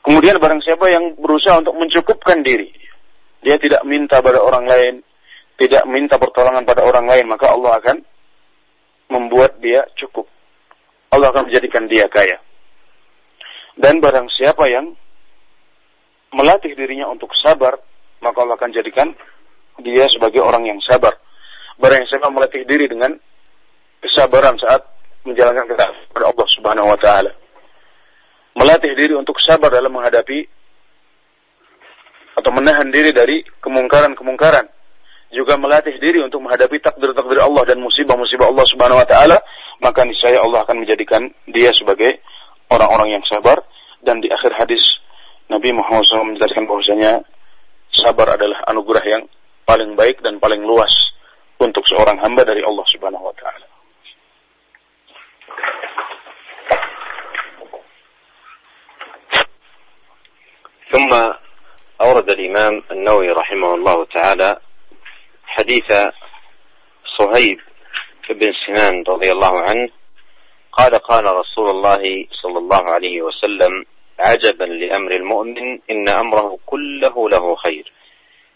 [0.00, 2.72] Kemudian barang siapa yang berusaha untuk mencukupkan diri,
[3.44, 4.94] dia tidak minta pada orang lain,
[5.60, 7.96] tidak minta pertolongan pada orang lain, maka Allah akan
[9.12, 10.24] membuat dia cukup.
[11.10, 12.38] Allah akan menjadikan dia kaya.
[13.74, 14.94] Dan barang siapa yang
[16.30, 17.78] melatih dirinya untuk sabar,
[18.22, 19.10] maka Allah akan jadikan
[19.82, 21.16] dia sebagai orang yang sabar.
[21.80, 23.16] Barang siapa melatih diri dengan
[24.04, 24.84] kesabaran saat
[25.24, 27.32] menjalankan kepada Allah Subhanahu wa taala.
[28.56, 30.44] Melatih diri untuk sabar dalam menghadapi
[32.40, 34.79] atau menahan diri dari kemungkaran-kemungkaran
[35.33, 39.37] juga melatih diri untuk menghadapi takdir-takdir Allah dan musibah-musibah Allah Subhanahu wa taala,
[39.81, 42.23] maka niscaya Allah akan menjadikan dia sebagai
[42.71, 43.61] orang-orang yang sabar
[44.05, 44.81] dan di akhir hadis
[45.51, 47.11] Nabi Muhammad SAW menjelaskan bahwasanya
[47.93, 49.23] sabar adalah anugerah yang
[49.65, 50.91] paling baik dan paling luas
[51.57, 53.67] untuk seorang hamba dari Allah Subhanahu wa taala.
[60.85, 61.11] ثم
[62.01, 64.49] أورد الإمام النووي رحمه الله تعالى
[65.50, 65.92] حديث
[67.18, 67.60] صهيب
[68.30, 69.88] بن سنان رضي الله عنه
[70.72, 73.84] قال قال رسول الله صلى الله عليه وسلم
[74.18, 77.92] عجبا لأمر المؤمن إن أمره كله له خير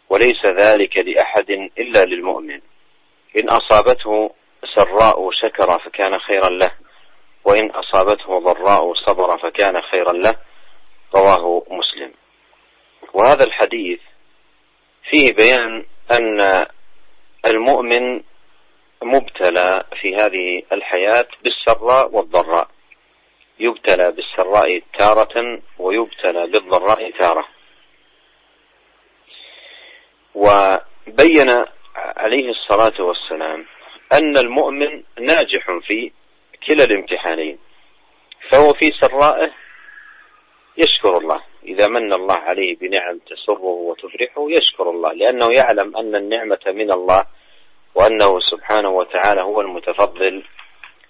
[0.08, 2.60] وليس ذلك لأحد إلا للمؤمن.
[3.36, 4.30] إن أصابته
[4.74, 6.70] سراء شكر فكان خيرا له
[7.44, 10.36] وإن أصابته ضراء صبر فكان خيرا له.
[11.16, 12.12] رواه مسلم.
[13.12, 14.00] وهذا الحديث
[15.10, 16.66] فيه بيان أن
[17.46, 18.22] المؤمن
[19.02, 22.68] مبتلى في هذه الحياة بالسراء والضراء.
[23.60, 27.48] يبتلى بالسراء تارة ويبتلى بالضراء تارة.
[30.34, 31.64] وبين
[31.96, 33.66] عليه الصلاة والسلام
[34.12, 36.12] أن المؤمن ناجح في
[36.66, 37.58] كلا الامتحانين
[38.50, 39.50] فهو في سرائه
[40.76, 41.42] يشكر الله.
[41.64, 47.26] إذا من الله عليه بنعم تسره وتفرحه يشكر الله لأنه يعلم أن النعمة من الله
[47.94, 50.44] وأنه سبحانه وتعالى هو المتفضل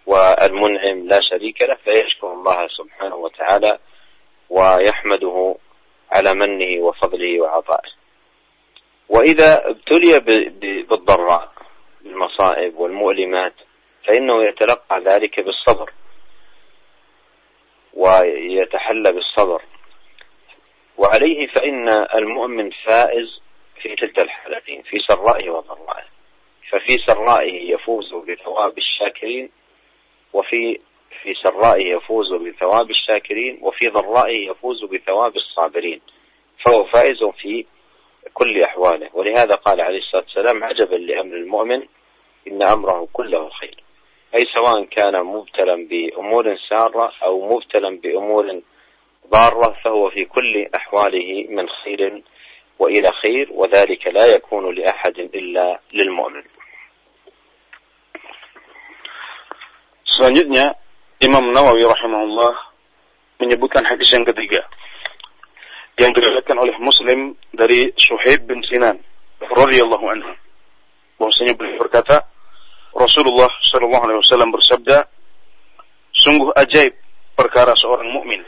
[0.07, 3.79] والمنعم لا شريك له فيشكر الله سبحانه وتعالى
[4.51, 5.57] ويحمده
[6.13, 7.91] على منه وفضله وعطائه.
[9.09, 10.21] وإذا ابتلي
[10.89, 11.53] بالضراء
[12.03, 13.55] بالمصائب والمؤلمات
[14.07, 15.91] فإنه يتلقى ذلك بالصبر
[17.95, 19.63] ويتحلى بالصبر.
[20.99, 23.41] وعليه فإن المؤمن فائز
[23.83, 26.05] في تلك الحالتين في سرائه وضرائه.
[26.71, 29.51] ففي سرائه يفوز بثواب الشاكرين
[30.33, 30.81] وفي
[31.23, 36.01] في سرائه يفوز بثواب الشاكرين وفي ضرائه يفوز بثواب الصابرين.
[36.65, 37.67] فهو فائز في
[38.35, 39.11] كل أحواله.
[39.13, 41.83] ولهذا قال عليه الصلاة والسلام عجبا لأمر المؤمن
[42.49, 43.85] إن أمره كله خير.
[44.35, 48.61] أي سواء كان مبتلا بأمور سارة أو مبتلا بأمور
[49.31, 52.23] ضارة فهو في كل أحواله من خير
[52.79, 56.45] وإلى خير وذلك لا يكون لأحد إلا للمؤمن
[60.15, 60.79] Selanjutnya
[61.19, 62.55] Imam Nawawi rahimahullah
[63.43, 64.63] menyebutkan hadis yang ketiga
[65.99, 69.03] yang diriwayatkan oleh Muslim dari Suhaib bin Sinan
[69.43, 70.33] radhiyallahu anhu.
[71.19, 72.27] Bahwasanya beliau berkata,
[72.95, 75.07] Rasulullah sallallahu alaihi wasallam bersabda,
[76.15, 76.95] sungguh ajaib
[77.39, 78.43] perkara seorang mukmin.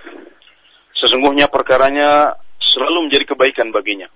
[0.96, 4.08] Sesungguhnya perkaranya selalu menjadi kebaikan baginya.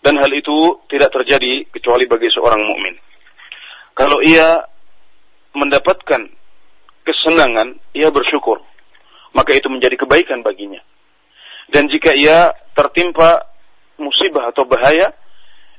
[0.00, 2.96] Dan hal itu tidak terjadi kecuali bagi seorang mukmin.
[3.92, 4.64] Kalau ia
[5.52, 6.24] mendapatkan
[7.04, 8.64] kesenangan, ia bersyukur.
[9.36, 10.80] Maka itu menjadi kebaikan baginya.
[11.70, 13.46] Dan jika ia tertimpa
[14.00, 15.14] musibah atau bahaya,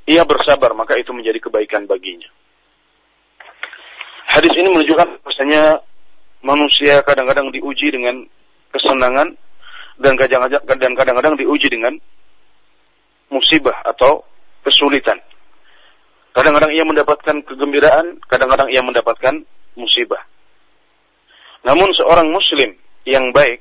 [0.07, 2.29] ia bersabar, maka itu menjadi kebaikan baginya.
[4.31, 5.83] Hadis ini menunjukkan bahwasanya
[6.39, 8.23] manusia kadang-kadang diuji dengan
[8.71, 9.35] kesenangan
[9.99, 10.15] dan
[10.95, 11.97] kadang-kadang diuji dengan
[13.31, 14.23] musibah atau
[14.63, 15.17] kesulitan.
[16.31, 19.43] Kadang-kadang ia mendapatkan kegembiraan, kadang-kadang ia mendapatkan
[19.75, 20.23] musibah.
[21.67, 22.71] Namun seorang muslim
[23.03, 23.59] yang baik,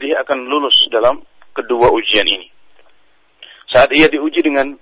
[0.00, 1.20] dia akan lulus dalam
[1.52, 2.48] kedua ujian ini.
[3.68, 4.74] Saat ia diuji dengan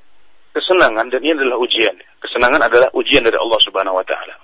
[0.53, 1.97] kesenangan dan ini adalah ujian.
[2.23, 4.37] Kesenangan adalah ujian dari Allah Subhanahu wa taala.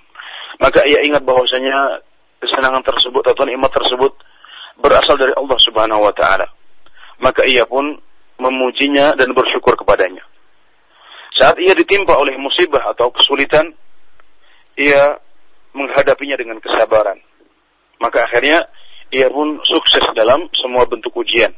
[0.59, 2.03] maka ia ingat bahwasanya
[2.43, 4.11] kesenangan tersebut atau nikmat tersebut
[4.79, 6.47] berasal dari Allah Subhanahu wa taala.
[7.19, 7.99] Maka ia pun
[8.39, 10.23] memujinya dan bersyukur kepadanya.
[11.35, 13.75] Saat ia ditimpa oleh musibah atau kesulitan,
[14.79, 15.19] ia
[15.75, 17.19] menghadapinya dengan kesabaran.
[17.99, 18.65] Maka akhirnya
[19.11, 21.51] ia pun sukses dalam semua bentuk ujian.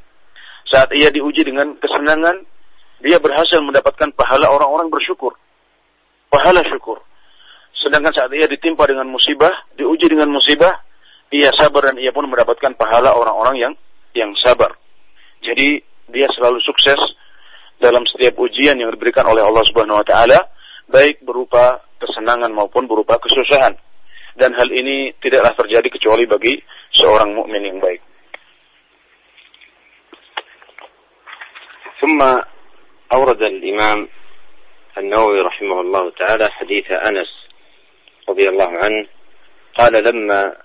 [0.68, 2.44] Saat ia diuji dengan kesenangan,
[3.02, 5.38] dia berhasil mendapatkan pahala orang-orang bersyukur.
[6.30, 7.02] Pahala syukur.
[7.82, 10.86] Sedangkan saat ia ditimpa dengan musibah, diuji dengan musibah,
[11.35, 13.73] ia sabar dan ia pun mendapatkan pahala orang-orang yang
[14.15, 14.79] yang sabar.
[15.43, 16.99] Jadi dia selalu sukses
[17.77, 20.39] dalam setiap ujian yang diberikan oleh Allah Subhanahu wa taala,
[20.89, 23.77] baik berupa kesenangan maupun berupa kesusahan.
[24.37, 26.61] Dan hal ini tidaklah terjadi kecuali bagi
[26.93, 28.05] seorang mukmin yang baik.
[31.97, 32.21] ثم
[33.13, 34.09] أورد الإمام
[34.99, 37.31] النووي رحمه الله تعالى حديث أنس
[38.29, 39.07] رضي الله عنه
[39.79, 40.57] قال لما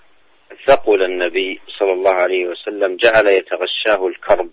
[0.65, 4.49] ثقل النبي صلى الله عليه وسلم جعل يتغشاه الكرب.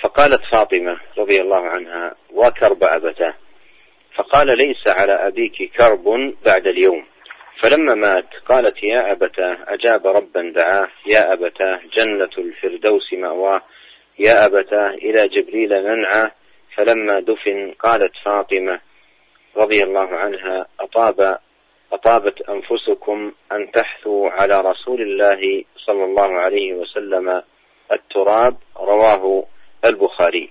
[0.00, 3.34] فقالت فاطمة رضي الله عنها وكرب أبتاه.
[4.14, 7.04] فقال ليس على أبيك كرب بعد اليوم.
[7.62, 9.56] فلما مات قالت يا أبتاه.
[9.68, 13.62] أجاب ربا دعاه يا أبتاه جنة الفردوس مأواه.
[14.18, 16.30] يا أبتاه إلى جبريل ننعى.
[16.74, 18.80] فلما دفن قالت فاطمة
[19.56, 21.38] رضي الله عنها أطاب
[21.92, 27.42] أطابت أنفسكم أن تحثوا على رسول الله صلى الله عليه وسلم
[27.92, 29.44] التراب رواه
[29.84, 30.50] البخاري.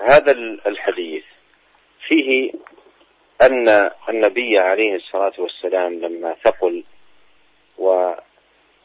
[0.00, 0.32] هذا
[0.66, 1.24] الحديث
[2.08, 2.52] فيه
[3.42, 6.84] أن النبي عليه الصلاة والسلام لما ثقل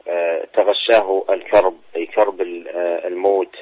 [0.08, 2.42] وتغشاه الكرب أي كرب
[3.06, 3.56] الموت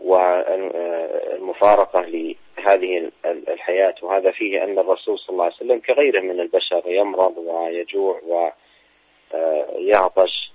[0.00, 3.94] والمفارقة لهذه الحياة.
[4.02, 8.20] وهذا فيه أن الرسول صلى الله عليه وسلم كغيره من البشر يمرض ويجوع
[9.34, 10.52] ويعطش.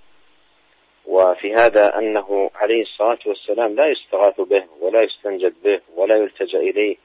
[1.06, 6.96] وفي هذا أنه عليه الصلاة والسلام لا يستغاث به ولا يستنجد به ولا يلتجأ إليه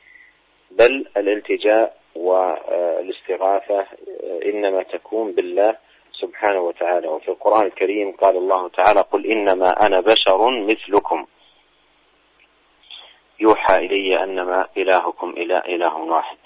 [0.72, 3.86] بل الالتجاء والاستغاثة
[4.46, 5.78] إنما تكون بالله
[6.12, 7.08] سبحانه وتعالى.
[7.08, 11.26] وفي القرآن الكريم قال الله تعالى قل إنما أنا بشر مثلكم.
[13.40, 16.38] يوحى إلي أنما إلهكم إله, إله واحد.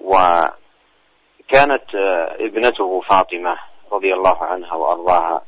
[0.00, 1.94] وكانت
[2.40, 3.56] ابنته فاطمة
[3.92, 5.42] رضي الله عنها وأرضاها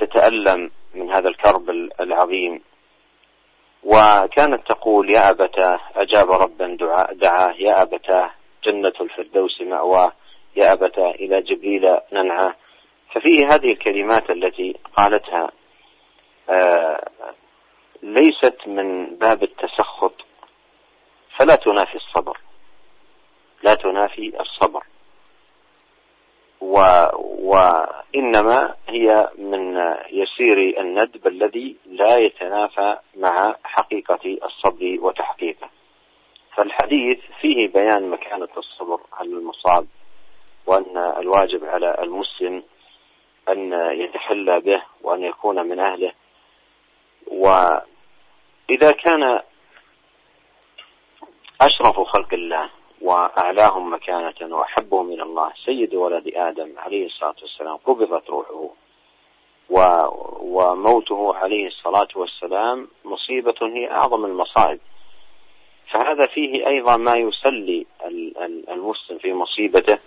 [0.00, 2.62] تتألم من هذا الكرب العظيم.
[3.84, 6.76] وكانت تقول يا أبتاه أجاب ربا
[7.12, 8.30] دعاه يا أبتاه
[8.64, 10.12] جنة الفردوس مأواه
[10.56, 12.54] يا أبتاه إلى جبريل ننعاه.
[13.12, 15.61] ففيه هذه الكلمات التي قالتها آه،
[18.02, 20.14] ليست من باب التسخط.
[21.38, 22.38] فلا تنافي الصبر.
[23.62, 24.84] لا تنافي الصبر.
[26.60, 26.78] و
[27.42, 29.76] وإنما هي من
[30.10, 35.68] يسير الندب الذي لا يتنافى مع حقيقة الصبر وتحقيقه.
[36.56, 39.86] فالحديث فيه بيان مكانة الصبر على المصاب
[40.66, 42.62] وأن الواجب على المسلم
[43.48, 46.12] أن يتحلى به وأن يكون من أهله.
[47.32, 49.40] وإذا كان
[51.60, 58.30] أشرف خلق الله وأعلاهم مكانة وأحبهم إلى الله سيد ولد آدم عليه الصلاة والسلام قبضت
[58.30, 58.70] روحه
[60.40, 64.80] وموته عليه الصلاة والسلام مصيبة هي أعظم المصائب.
[65.90, 67.86] فهذا فيه أيضا ما يسلي
[68.68, 69.98] المسلم في مصيبته.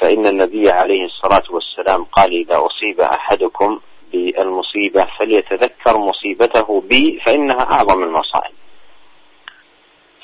[0.00, 3.80] فإن النبي عليه الصلاة والسلام قال إذا أصيب أحدكم
[4.12, 8.54] بالمصيبة فليتذكر مصيبته بي فإنها أعظم المصائب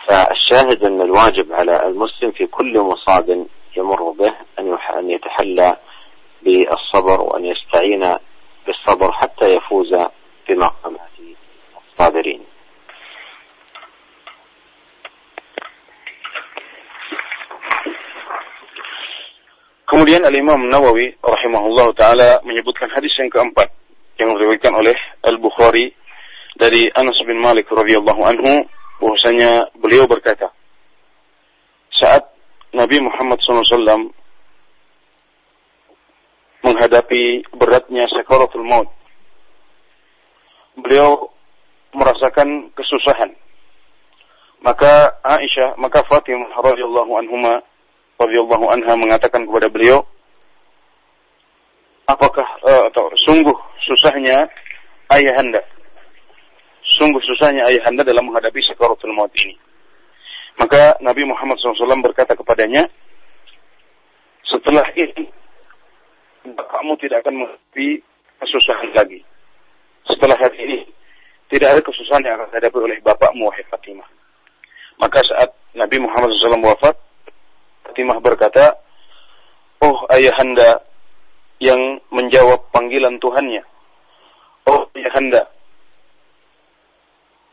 [0.06, 4.34] فالشاهد أن الواجب على المسلم في كل مصاب يمر به
[4.98, 5.76] أن يتحلى
[6.42, 8.14] بالصبر وأن يستعين
[8.66, 9.94] بالصبر حتى يفوز
[10.48, 11.10] بمقامات
[11.76, 12.42] الصابرين.
[19.92, 23.68] Kemudian Al-Imam Nawawi rahimahullah taala menyebutkan hadis yang keempat
[24.22, 24.94] yang diriwayatkan oleh
[25.26, 25.90] Al-Bukhari
[26.54, 28.62] dari Anas bin Malik radhiyallahu anhu
[29.02, 30.54] bahwasanya beliau berkata
[31.98, 32.30] saat
[32.70, 34.14] Nabi Muhammad SAW
[36.62, 38.88] menghadapi beratnya sakaratul maut
[40.78, 41.28] beliau
[41.92, 43.36] merasakan kesusahan.
[44.62, 47.60] Maka Aisyah maka Fatimah radhiyallahu anhuma
[48.16, 50.06] radhiyallahu anha mengatakan kepada beliau,
[52.06, 54.48] apakah uh, atau sungguh susahnya
[55.12, 55.62] ayahanda,
[56.98, 59.54] sungguh susahnya ayahanda dalam menghadapi sakaratul maut ini.
[60.60, 62.84] Maka Nabi Muhammad SAW berkata kepadanya,
[64.44, 65.32] setelah ini,
[66.44, 68.04] kamu tidak akan menghadapi
[68.42, 69.24] kesusahan lagi.
[70.04, 70.78] Setelah hari ini,
[71.48, 74.08] tidak ada kesusahan yang akan dihadapi oleh bapakmu, wahai Fatimah.
[75.00, 76.96] Maka saat Nabi Muhammad SAW wafat,
[77.88, 78.76] Fatimah berkata,
[79.82, 80.91] Oh ayahanda
[81.62, 83.62] yang menjawab panggilan Tuhannya.
[84.66, 85.46] Oh ayahanda,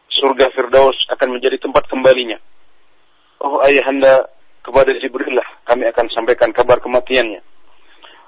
[0.09, 2.41] surga Firdaus akan menjadi tempat kembalinya.
[3.37, 4.25] Oh ayahanda,
[4.65, 7.41] kepada Jibril lah kami akan sampaikan kabar kematiannya.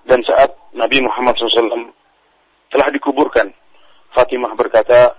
[0.06, 1.94] Dan saat Nabi Muhammad SAW
[2.74, 3.54] telah dikuburkan,
[4.14, 5.14] Fatimah berkata,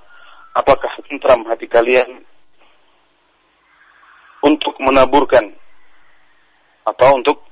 [0.55, 2.23] apakah tentram hati kalian
[4.43, 5.55] untuk menaburkan
[6.83, 7.47] atau untuk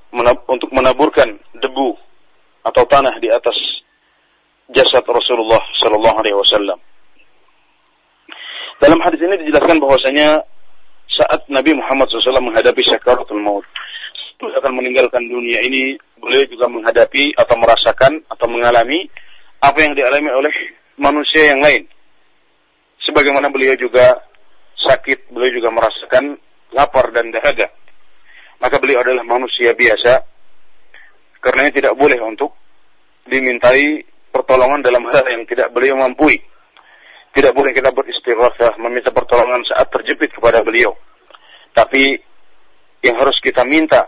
[0.51, 1.95] untuk menaburkan debu
[2.61, 3.55] atau tanah di atas
[4.71, 6.79] jasad Rasulullah Sallallahu Alaihi Wasallam.
[8.81, 10.41] Dalam hadis ini dijelaskan bahwasanya
[11.11, 13.67] saat Nabi Muhammad SAW menghadapi syakaratul maut,
[14.41, 19.05] akan meninggalkan dunia ini, beliau juga menghadapi atau merasakan atau mengalami
[19.61, 20.53] apa yang dialami oleh
[20.97, 21.85] manusia yang lain.
[23.05, 24.17] Sebagaimana beliau juga
[24.81, 26.41] sakit, beliau juga merasakan
[26.73, 27.69] lapar dan dahaga
[28.61, 30.21] maka beliau adalah manusia biasa
[31.41, 32.53] karena tidak boleh untuk
[33.25, 36.29] dimintai pertolongan dalam hal yang tidak beliau mampu.
[37.31, 40.93] Tidak boleh kita beristighatsah meminta pertolongan saat terjepit kepada beliau.
[41.71, 42.19] Tapi
[43.01, 44.05] yang harus kita minta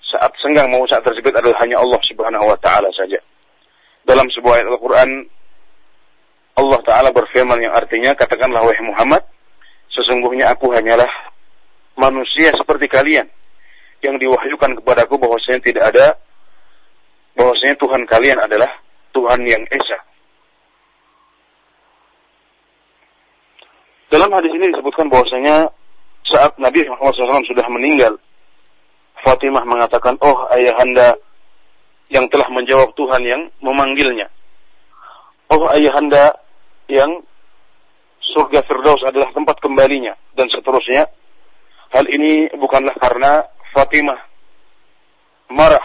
[0.00, 3.18] saat senggang mau saat terjepit adalah hanya Allah Subhanahu wa taala saja.
[4.06, 5.10] Dalam sebuah ayat Al-Qur'an
[6.54, 9.26] Allah taala berfirman yang artinya katakanlah wahai Muhammad
[9.90, 11.10] sesungguhnya aku hanyalah
[11.98, 13.26] manusia seperti kalian
[14.04, 16.06] yang diwahyukan kepadaku bahwasanya tidak ada
[17.34, 18.70] bahwasanya Tuhan kalian adalah
[19.10, 19.98] Tuhan yang esa.
[24.12, 25.74] Dalam hadis ini disebutkan bahwasanya
[26.30, 28.14] saat Nabi Muhammad SAW sudah meninggal,
[29.26, 31.18] Fatimah mengatakan, "Oh ayahanda
[32.12, 34.30] yang telah menjawab Tuhan yang memanggilnya.
[35.50, 36.38] Oh ayahanda
[36.86, 37.26] yang
[38.22, 41.10] surga Firdaus adalah tempat kembalinya dan seterusnya."
[41.94, 44.20] Hal ini bukanlah karena Fatimah
[45.50, 45.82] marah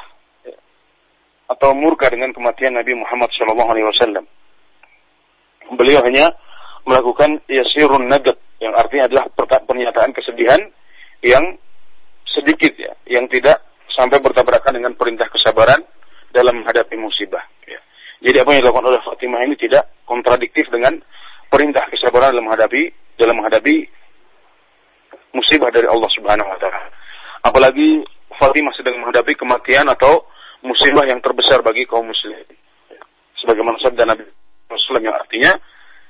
[1.49, 4.21] atau murka dengan kematian Nabi Muhammad SAW.
[5.73, 6.37] Beliau hanya
[6.85, 9.25] melakukan yasirun nagat yang artinya adalah
[9.65, 10.61] pernyataan kesedihan
[11.25, 11.57] yang
[12.29, 13.65] sedikit ya, yang tidak
[13.97, 15.81] sampai bertabrakan dengan perintah kesabaran
[16.29, 17.41] dalam menghadapi musibah.
[17.65, 17.81] Ya.
[18.21, 21.01] Jadi apa yang dilakukan oleh Fatimah ini tidak kontradiktif dengan
[21.49, 22.81] perintah kesabaran dalam menghadapi
[23.17, 23.75] dalam menghadapi
[25.33, 26.89] musibah dari Allah Subhanahu wa taala.
[27.43, 28.03] Apalagi
[28.39, 30.27] Fatimah sedang menghadapi kematian atau
[30.63, 32.47] musibah yang terbesar bagi kaum muslimin.
[33.39, 34.27] Sebagaimana sabda Nabi
[34.67, 35.51] Rasulullah yang artinya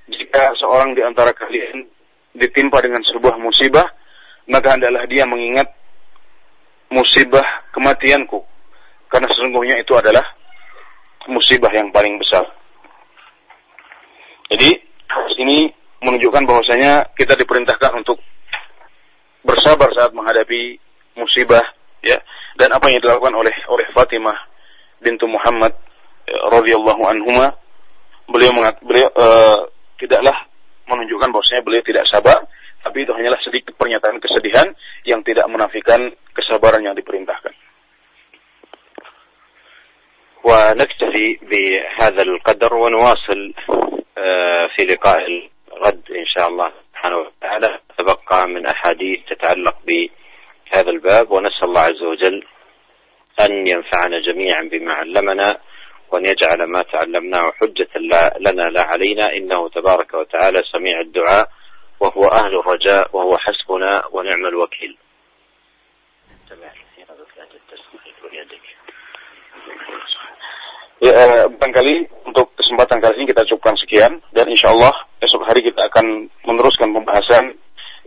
[0.09, 1.85] jika seorang di antara kalian
[2.33, 3.85] ditimpa dengan sebuah musibah,
[4.49, 5.69] maka hendaklah dia mengingat
[6.89, 8.41] musibah kematianku.
[9.09, 10.25] Karena sesungguhnya itu adalah
[11.29, 12.45] musibah yang paling besar.
[14.49, 14.69] Jadi,
[15.37, 15.69] ini
[16.01, 18.17] menunjukkan bahwasanya kita diperintahkan untuk
[19.45, 20.81] bersabar saat menghadapi
[21.18, 21.64] musibah
[22.02, 22.18] ya
[22.58, 24.36] dan apa yang dilakukan oleh oleh Fatimah
[25.02, 25.74] bintu Muhammad
[26.26, 27.54] ya, radhiyallahu anhuma
[28.24, 29.68] beliau mengat, beliau uh,
[30.00, 30.48] tidaklah
[30.88, 32.44] menunjukkan bahwasanya beliau tidak sabar
[32.84, 34.68] tapi itu hanyalah sedikit pernyataan kesedihan
[35.08, 37.56] yang tidak menafikan kesabaran yang diperintahkan.
[40.44, 43.54] ونكتفي بهذا القدر ونواصل
[44.76, 45.26] في لقاء
[45.72, 49.76] الغد إن شاء الله سبحانه وتعالى تبقى من أحاديث تتعلق
[50.69, 52.45] بهذا الباب ونسأل الله عز وجل
[53.39, 55.57] أن ينفعنا جميعا بما علمنا
[56.11, 57.89] وأن يجعل ما تعلمناه حجة
[58.39, 59.33] لنا لا علينا.
[59.33, 61.49] إنه تبارك وتعالى سميع الدعاء
[61.99, 64.97] وهو أهل الرجاء وهو حسبنا ونعم الوكيل.
[70.99, 74.19] Ya, eh, barangkali untuk kesempatan kali ini kita cukupkan sekian.
[74.35, 74.91] Dan insya Allah
[75.23, 77.55] esok hari kita akan meneruskan pembahasan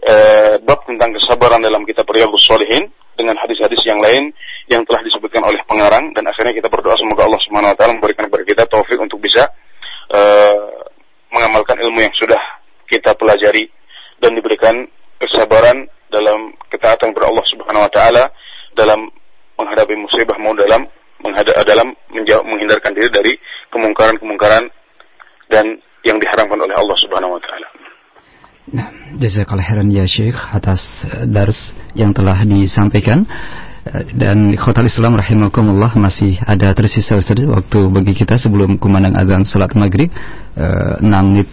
[0.03, 4.33] eh, bab tentang kesabaran dalam kitab Riyadhus Shalihin dengan hadis-hadis yang lain
[4.67, 8.27] yang telah disebutkan oleh pengarang dan akhirnya kita berdoa semoga Allah Subhanahu wa taala memberikan
[8.27, 9.47] kepada kita taufik untuk bisa
[10.11, 10.59] eh,
[11.31, 12.41] mengamalkan ilmu yang sudah
[12.91, 13.71] kita pelajari
[14.19, 14.75] dan diberikan
[15.23, 18.25] kesabaran dalam ketaatan kepada Allah Subhanahu wa taala
[18.75, 19.01] dalam
[19.57, 20.85] menghadapi musibah mau dalam
[21.63, 23.33] dalam menjawab, menghindarkan diri dari
[23.71, 24.67] kemungkaran-kemungkaran
[25.49, 27.82] dan yang diharamkan oleh Allah Subhanahu wa taala.
[28.71, 33.27] Nah, jazakallahu khairan ya Syekh atas dars yang telah disampaikan.
[34.15, 39.75] Dan Khotal Islam rahimakumullah masih ada tersisa Ustaz waktu bagi kita sebelum kumandang azan salat
[39.75, 40.07] maghrib.
[40.55, 41.51] Uh, 6 menit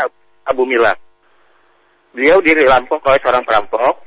[0.46, 0.94] Abu Milan.
[2.14, 4.00] Beliau dirampok oleh seorang perampok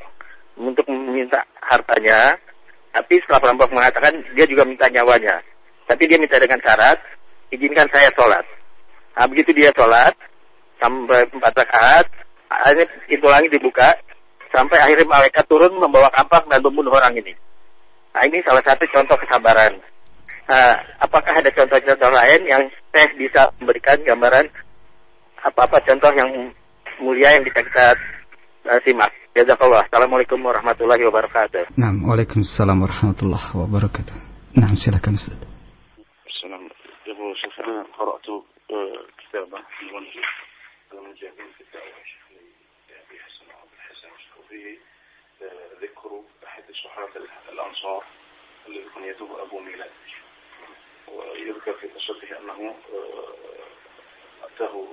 [0.58, 2.40] untuk meminta hartanya,
[2.96, 5.46] tapi setelah perampok mengatakan dia juga minta nyawanya.
[5.86, 6.98] Tapi dia minta dengan syarat,
[7.54, 8.46] izinkan saya sholat.
[9.14, 10.16] Nah, begitu dia sholat,
[10.80, 12.06] sampai empat rakaat,
[12.50, 14.00] akhirnya pintu langit dibuka,
[14.54, 17.34] sampai akhirnya malaikat turun membawa kampak dan membunuh orang ini.
[18.16, 19.78] Nah, ini salah satu contoh kesabaran.
[20.49, 24.53] Nah, apakah ada contoh-contoh lain yang saya bisa memberikan gambaran
[25.41, 26.53] apa-apa contoh yang
[27.01, 27.97] mulia yang bisa kita
[28.69, 29.13] uh, simak?
[29.35, 29.89] Jazakallah.
[29.89, 31.75] Assalamualaikum warahmatullahi wabarakatuh.
[31.75, 34.15] Nah, Waalaikumsalam warahmatullahi wabarakatuh.
[34.61, 35.35] Nah, silakan Ustaz.
[36.29, 36.85] Assalamualaikum.
[37.65, 38.27] أنا قرأت
[39.19, 40.25] كتابا في المنهج
[40.93, 41.95] المجاهدين في الدعوة
[42.89, 44.79] لأبي حسن عبد الحسن وفيه
[45.83, 48.05] ذكر أحد الصحابة الأنصار
[48.69, 49.91] الذي كنيته أبو ميلاد
[51.14, 52.76] ويذكر في قصته أنه
[54.44, 54.88] أتاه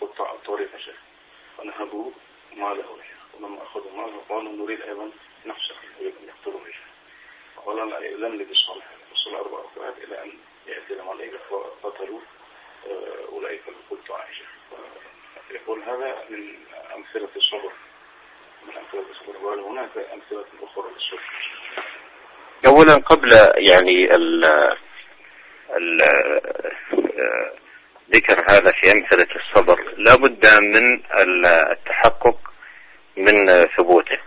[0.00, 0.96] قطاع الطريق شيخ.
[1.58, 2.10] ونهبوا
[2.56, 2.98] ماله
[3.34, 4.20] ولما أخذوا ماله.
[4.28, 5.10] قالوا نريد أيضا
[5.46, 6.94] نفسك نريد أن يقتلوا رجلا
[7.66, 10.32] قال لا لم لبس صالح وصل أربع أفراد إلى أن
[10.66, 11.38] يأتي الملائكة
[11.82, 12.20] فقتلوا
[13.32, 14.44] أولئك القلت عائشة
[15.50, 16.56] يقول هذا من
[16.94, 17.72] أمثلة الصبر
[18.66, 21.22] من أمثلة الصبر وهناك أمثلة أخرى للصبر
[22.66, 24.14] أولا قبل يعني
[28.14, 29.94] ذكر هذا في أمثلة الصبر.
[29.96, 31.02] لا بد من
[31.72, 32.38] التحقق
[33.16, 33.46] من
[33.76, 34.18] ثبوته.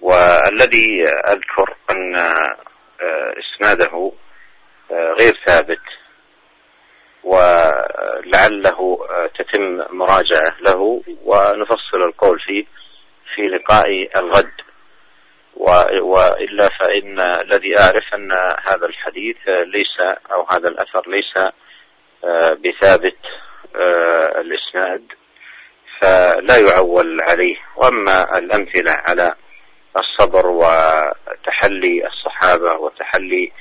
[0.00, 2.16] والذي أذكر أن
[3.38, 4.12] إسناده
[4.90, 5.82] غير ثابت.
[7.24, 8.98] ولعله
[9.38, 11.02] تتم مراجعة له.
[11.24, 12.64] ونفصل القول فيه
[13.34, 14.63] في لقاء الغد.
[15.56, 18.32] وإلا فإن الذي أعرف أن
[18.66, 21.34] هذا الحديث ليس أو هذا الأثر ليس
[22.64, 23.18] بثابت
[24.36, 25.12] الإسناد
[26.00, 27.56] فلا يعول عليه.
[27.76, 29.34] وأما الأمثلة على
[29.96, 33.52] الصبر وتحلي الصحابة وتحلي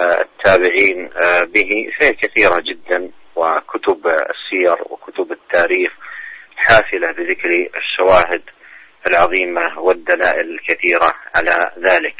[0.00, 1.10] التابعين
[1.54, 3.10] به فهي كثيرة جدا.
[3.36, 5.92] وكتب السير وكتب التاريخ
[6.56, 8.42] حافلة بذكر الشواهد.
[9.07, 12.19] العظيمة والدلائل الكثيرة على ذلك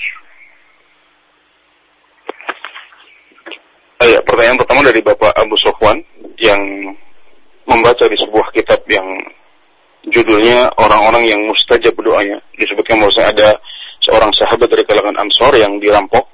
[3.99, 5.99] Ya, pertanyaan pertama dari Bapak Abu Sofwan
[6.39, 6.57] yang
[7.67, 9.03] membaca di sebuah kitab yang
[10.07, 12.39] judulnya orang-orang yang mustajab doanya.
[12.55, 13.59] Disebutkan bahwa ada
[13.99, 16.31] seorang sahabat dari kalangan Ansor yang dirampok.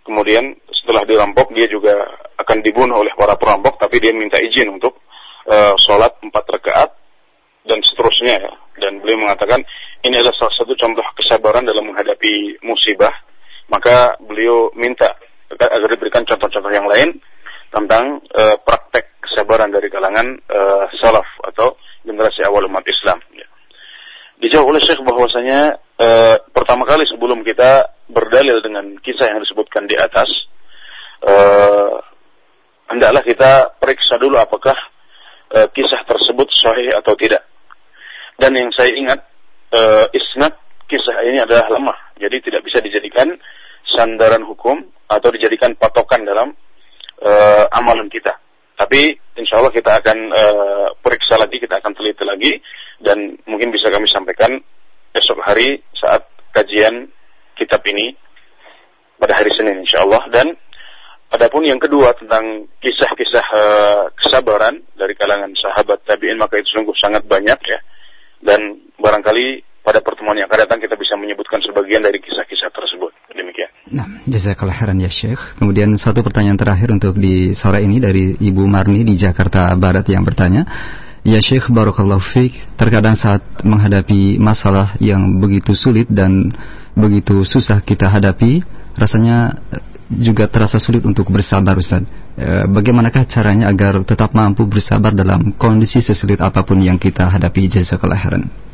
[0.00, 1.92] Kemudian setelah dirampok dia juga
[2.40, 4.96] akan dibunuh oleh para perampok, tapi dia minta izin untuk
[5.52, 6.90] uh, sholat empat rakaat
[7.67, 8.35] dan seterusnya.
[8.41, 8.53] Ya.
[8.77, 9.61] Dan beliau mengatakan
[10.05, 13.13] ini adalah salah satu contoh kesabaran dalam menghadapi musibah.
[13.67, 15.11] Maka beliau minta
[15.51, 17.19] agar diberikan contoh-contoh yang lain
[17.67, 21.75] tentang uh, praktek kesabaran dari kalangan uh, salaf atau
[22.07, 23.19] generasi awal umat Islam.
[23.35, 23.47] Ya.
[24.37, 26.07] Dijawab oleh Syekh bahwasanya e,
[26.53, 30.29] pertama kali sebelum kita berdalil dengan kisah yang disebutkan di atas,
[31.25, 31.33] e,
[32.93, 33.51] hendaklah kita
[33.81, 34.77] periksa dulu apakah
[35.49, 37.49] e, kisah tersebut sahih atau tidak.
[38.37, 39.19] Dan yang saya ingat,
[39.73, 39.81] e,
[40.13, 40.53] isnad
[40.85, 43.33] kisah ini adalah lemah, jadi tidak bisa dijadikan
[43.97, 44.77] sandaran hukum
[45.09, 46.53] atau dijadikan patokan dalam
[47.17, 47.31] e,
[47.73, 48.37] amalan kita.
[48.77, 49.09] Tapi
[49.41, 52.61] insya Allah kita akan uh, periksa lagi, kita akan teliti lagi,
[53.01, 54.53] dan mungkin bisa kami sampaikan
[55.17, 57.09] esok hari saat kajian
[57.57, 58.13] kitab ini
[59.17, 60.21] pada hari Senin insya Allah.
[60.29, 60.53] Dan
[61.33, 67.25] adapun yang kedua tentang kisah-kisah uh, kesabaran dari kalangan sahabat tabiin maka itu sungguh sangat
[67.25, 67.79] banyak ya.
[68.41, 73.11] Dan barangkali pada pertemuan yang akan datang kita bisa menyebutkan sebagian dari kisah-kisah tersebut.
[73.31, 73.71] Demikian.
[73.93, 75.39] Nah, jazakallah khairan ya Syekh.
[75.55, 80.27] Kemudian satu pertanyaan terakhir untuk di sore ini dari Ibu Marni di Jakarta Barat yang
[80.27, 80.67] bertanya,
[81.27, 86.55] Ya Syekh Barakallahu Fik Terkadang saat menghadapi masalah yang begitu sulit dan
[86.95, 88.63] begitu susah kita hadapi
[88.95, 89.59] Rasanya
[90.07, 92.03] juga terasa sulit untuk bersabar Ustaz.
[92.35, 97.67] E, Bagaimanakah caranya agar tetap mampu bersabar dalam kondisi sesulit apa pun yang kita hadapi?
[97.67, 98.66] Jazakallah khairan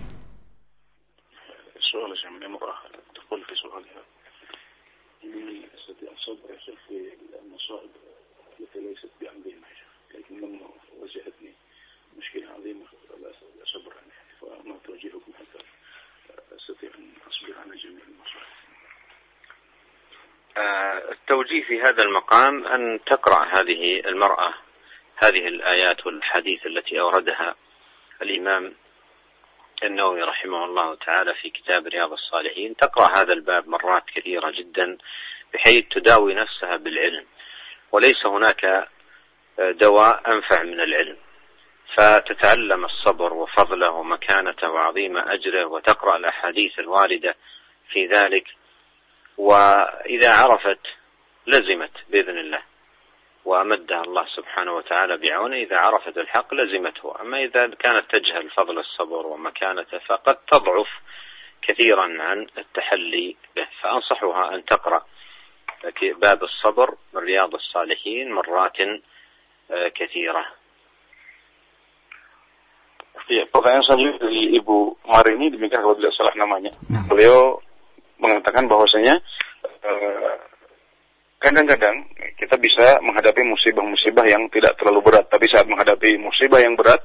[21.12, 24.54] التوجيه في هذا المقام أن تقرأ هذه المرأة
[25.18, 27.56] هذه الآيات والحديث التي أوردها
[28.22, 28.74] الإمام
[29.84, 32.76] النووي رحمه الله تعالى في كتاب رياض الصالحين.
[32.76, 34.98] تقرأ هذا الباب مرات كثيرة جدا
[35.54, 37.26] بحيث تداوي نفسها بالعلم
[37.92, 38.90] وليس هناك
[39.60, 41.18] دواء أنفع من العلم.
[41.98, 47.36] فتتعلم الصبر وفضله ومكانته وعظيم أجره وتقرأ الأحاديث الواردة
[47.90, 48.48] في ذلك.
[49.38, 50.84] وإذا عرفت
[51.48, 52.62] لزمت بإذن الله.
[53.46, 57.22] وأمدها الله سبحانه وتعالى بعونه إذا عرفت الحق لزمته.
[57.22, 60.90] أما إذا كانت تجهل فضل الصبر ومكانته فقد تضعف
[61.62, 63.68] كثيرا عن التحلي به.
[63.82, 65.02] فأنصحها أن تقرأ
[66.02, 68.78] باب الصبر من رياض الصالحين مرات
[69.96, 70.46] كثيرة.
[73.24, 76.76] Ya, pertanyaan selanjutnya dari Ibu Marini, demikian kalau tidak salah namanya.
[77.08, 77.62] Beliau
[78.24, 79.20] mengatakan bahwasanya
[79.84, 80.36] eh,
[81.44, 82.08] kadang-kadang
[82.40, 87.04] kita bisa menghadapi musibah-musibah yang tidak terlalu berat, tapi saat menghadapi musibah yang berat,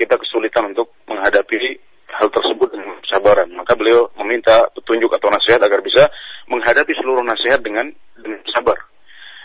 [0.00, 1.76] kita kesulitan untuk menghadapi
[2.16, 3.52] hal tersebut dengan kesabaran.
[3.52, 6.08] Maka beliau meminta petunjuk atau nasihat agar bisa
[6.48, 8.80] menghadapi seluruh nasihat dengan dengan sabar.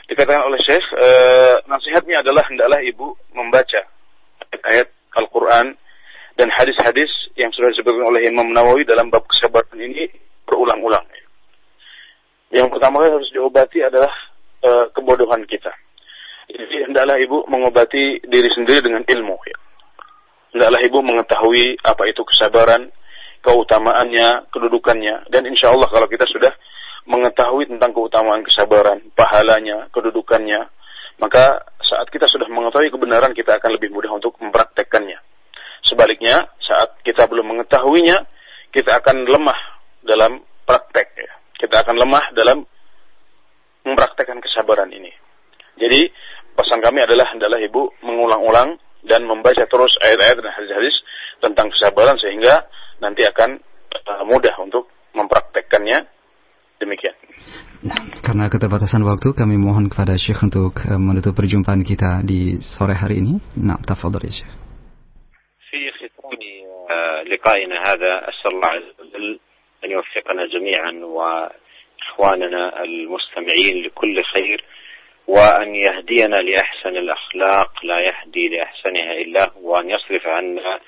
[0.07, 1.09] Dikatakan oleh Syekh, e,
[1.71, 3.79] nasihatnya adalah hendaklah ibu membaca
[4.67, 5.75] ayat Al-Quran
[6.35, 10.11] dan hadis-hadis yang sudah disebutkan oleh Imam Nawawi dalam bab kesabaran ini
[10.51, 11.07] berulang-ulang.
[12.51, 14.11] Yang pertama kali harus diobati adalah
[14.59, 15.71] e, kebodohan kita.
[16.51, 19.39] Jadi hendaklah ibu mengobati diri sendiri dengan ilmu.
[19.47, 19.57] Ya.
[20.51, 22.91] Hendaklah ibu mengetahui apa itu kesabaran,
[23.39, 25.31] keutamaannya, kedudukannya.
[25.31, 26.51] Dan insya Allah kalau kita sudah
[27.07, 30.67] mengetahui tentang keutamaan kesabaran, pahalanya, kedudukannya,
[31.23, 35.23] maka saat kita sudah mengetahui kebenaran kita akan lebih mudah untuk mempraktekkannya.
[35.87, 38.27] Sebaliknya, saat kita belum mengetahuinya,
[38.75, 41.08] kita akan lemah dalam praktek.
[41.16, 42.58] Ya kita akan lemah dalam
[43.84, 45.12] mempraktekkan kesabaran ini.
[45.76, 46.08] Jadi
[46.56, 50.96] pesan kami adalah hendaklah ibu mengulang-ulang dan membaca terus ayat-ayat dan hadis-hadis
[51.40, 52.66] tentang kesabaran sehingga
[53.00, 53.60] nanti akan
[54.08, 56.08] uh, mudah untuk mempraktekkannya
[56.80, 57.16] demikian.
[57.86, 62.96] Nah, karena keterbatasan waktu kami mohon kepada Syekh untuk uh, menutup perjumpaan kita di sore
[62.96, 63.36] hari ini.
[63.62, 64.54] Nah, tafadhol ya Syekh.
[65.66, 66.30] في ختام
[67.26, 69.38] لقائنا هذا أسأل الله عز وجل
[69.85, 74.63] أن يوفقنا جميعا وإخواننا المستمعين لكل خير
[75.27, 80.79] وأن يهدينا لأحسن الأخلاق لا يهدي لأحسنها إلا هو وأن يصرف عنا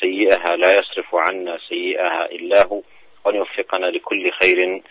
[0.00, 2.82] سيئها لا يصرف عنا سيئها إلا هو
[3.24, 4.82] وأن يوفقنا لكل خير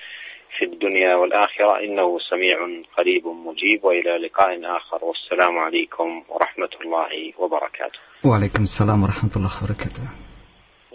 [0.57, 1.79] في الدنيا والآخرة.
[1.79, 2.57] إنه سميع
[2.97, 5.05] قريب مجيب وإلى لقاء آخر.
[5.05, 7.99] والسلام عليكم ورحمة الله وبركاته.
[8.25, 10.29] وعليكم السلام ورحمة الله وبركاته.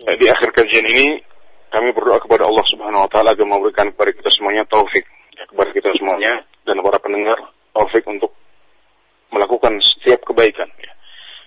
[0.04, 1.33] akhir kajian ini
[1.74, 5.02] kami berdoa kepada Allah Subhanahu wa taala agar memberikan kepada kita semuanya taufik
[5.34, 7.34] ya, kepada kita semuanya dan para pendengar
[7.74, 8.30] taufik untuk
[9.34, 10.94] melakukan setiap kebaikan ya.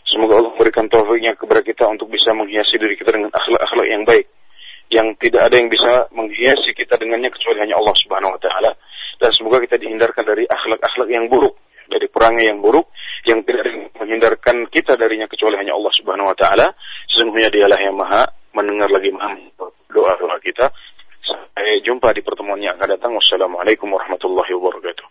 [0.03, 4.27] Semoga Allah memberikan taufiknya kepada kita untuk bisa menghiasi diri kita dengan akhlak-akhlak yang baik
[4.87, 8.71] yang tidak ada yang bisa menghiasi kita dengannya kecuali hanya Allah Subhanahu wa taala
[9.19, 11.55] dan semoga kita dihindarkan dari akhlak-akhlak yang buruk
[11.87, 12.91] dari perangai yang buruk
[13.23, 16.67] yang tidak menghindarkan kita darinya kecuali hanya Allah Subhanahu wa taala
[17.11, 19.13] sesungguhnya dialah yang maha mendengar lagi
[19.93, 20.73] doa-doa kita.
[21.21, 23.13] Sampai jumpa di pertemuan yang akan datang.
[23.13, 25.07] Wassalamualaikum warahmatullahi wabarakatuh.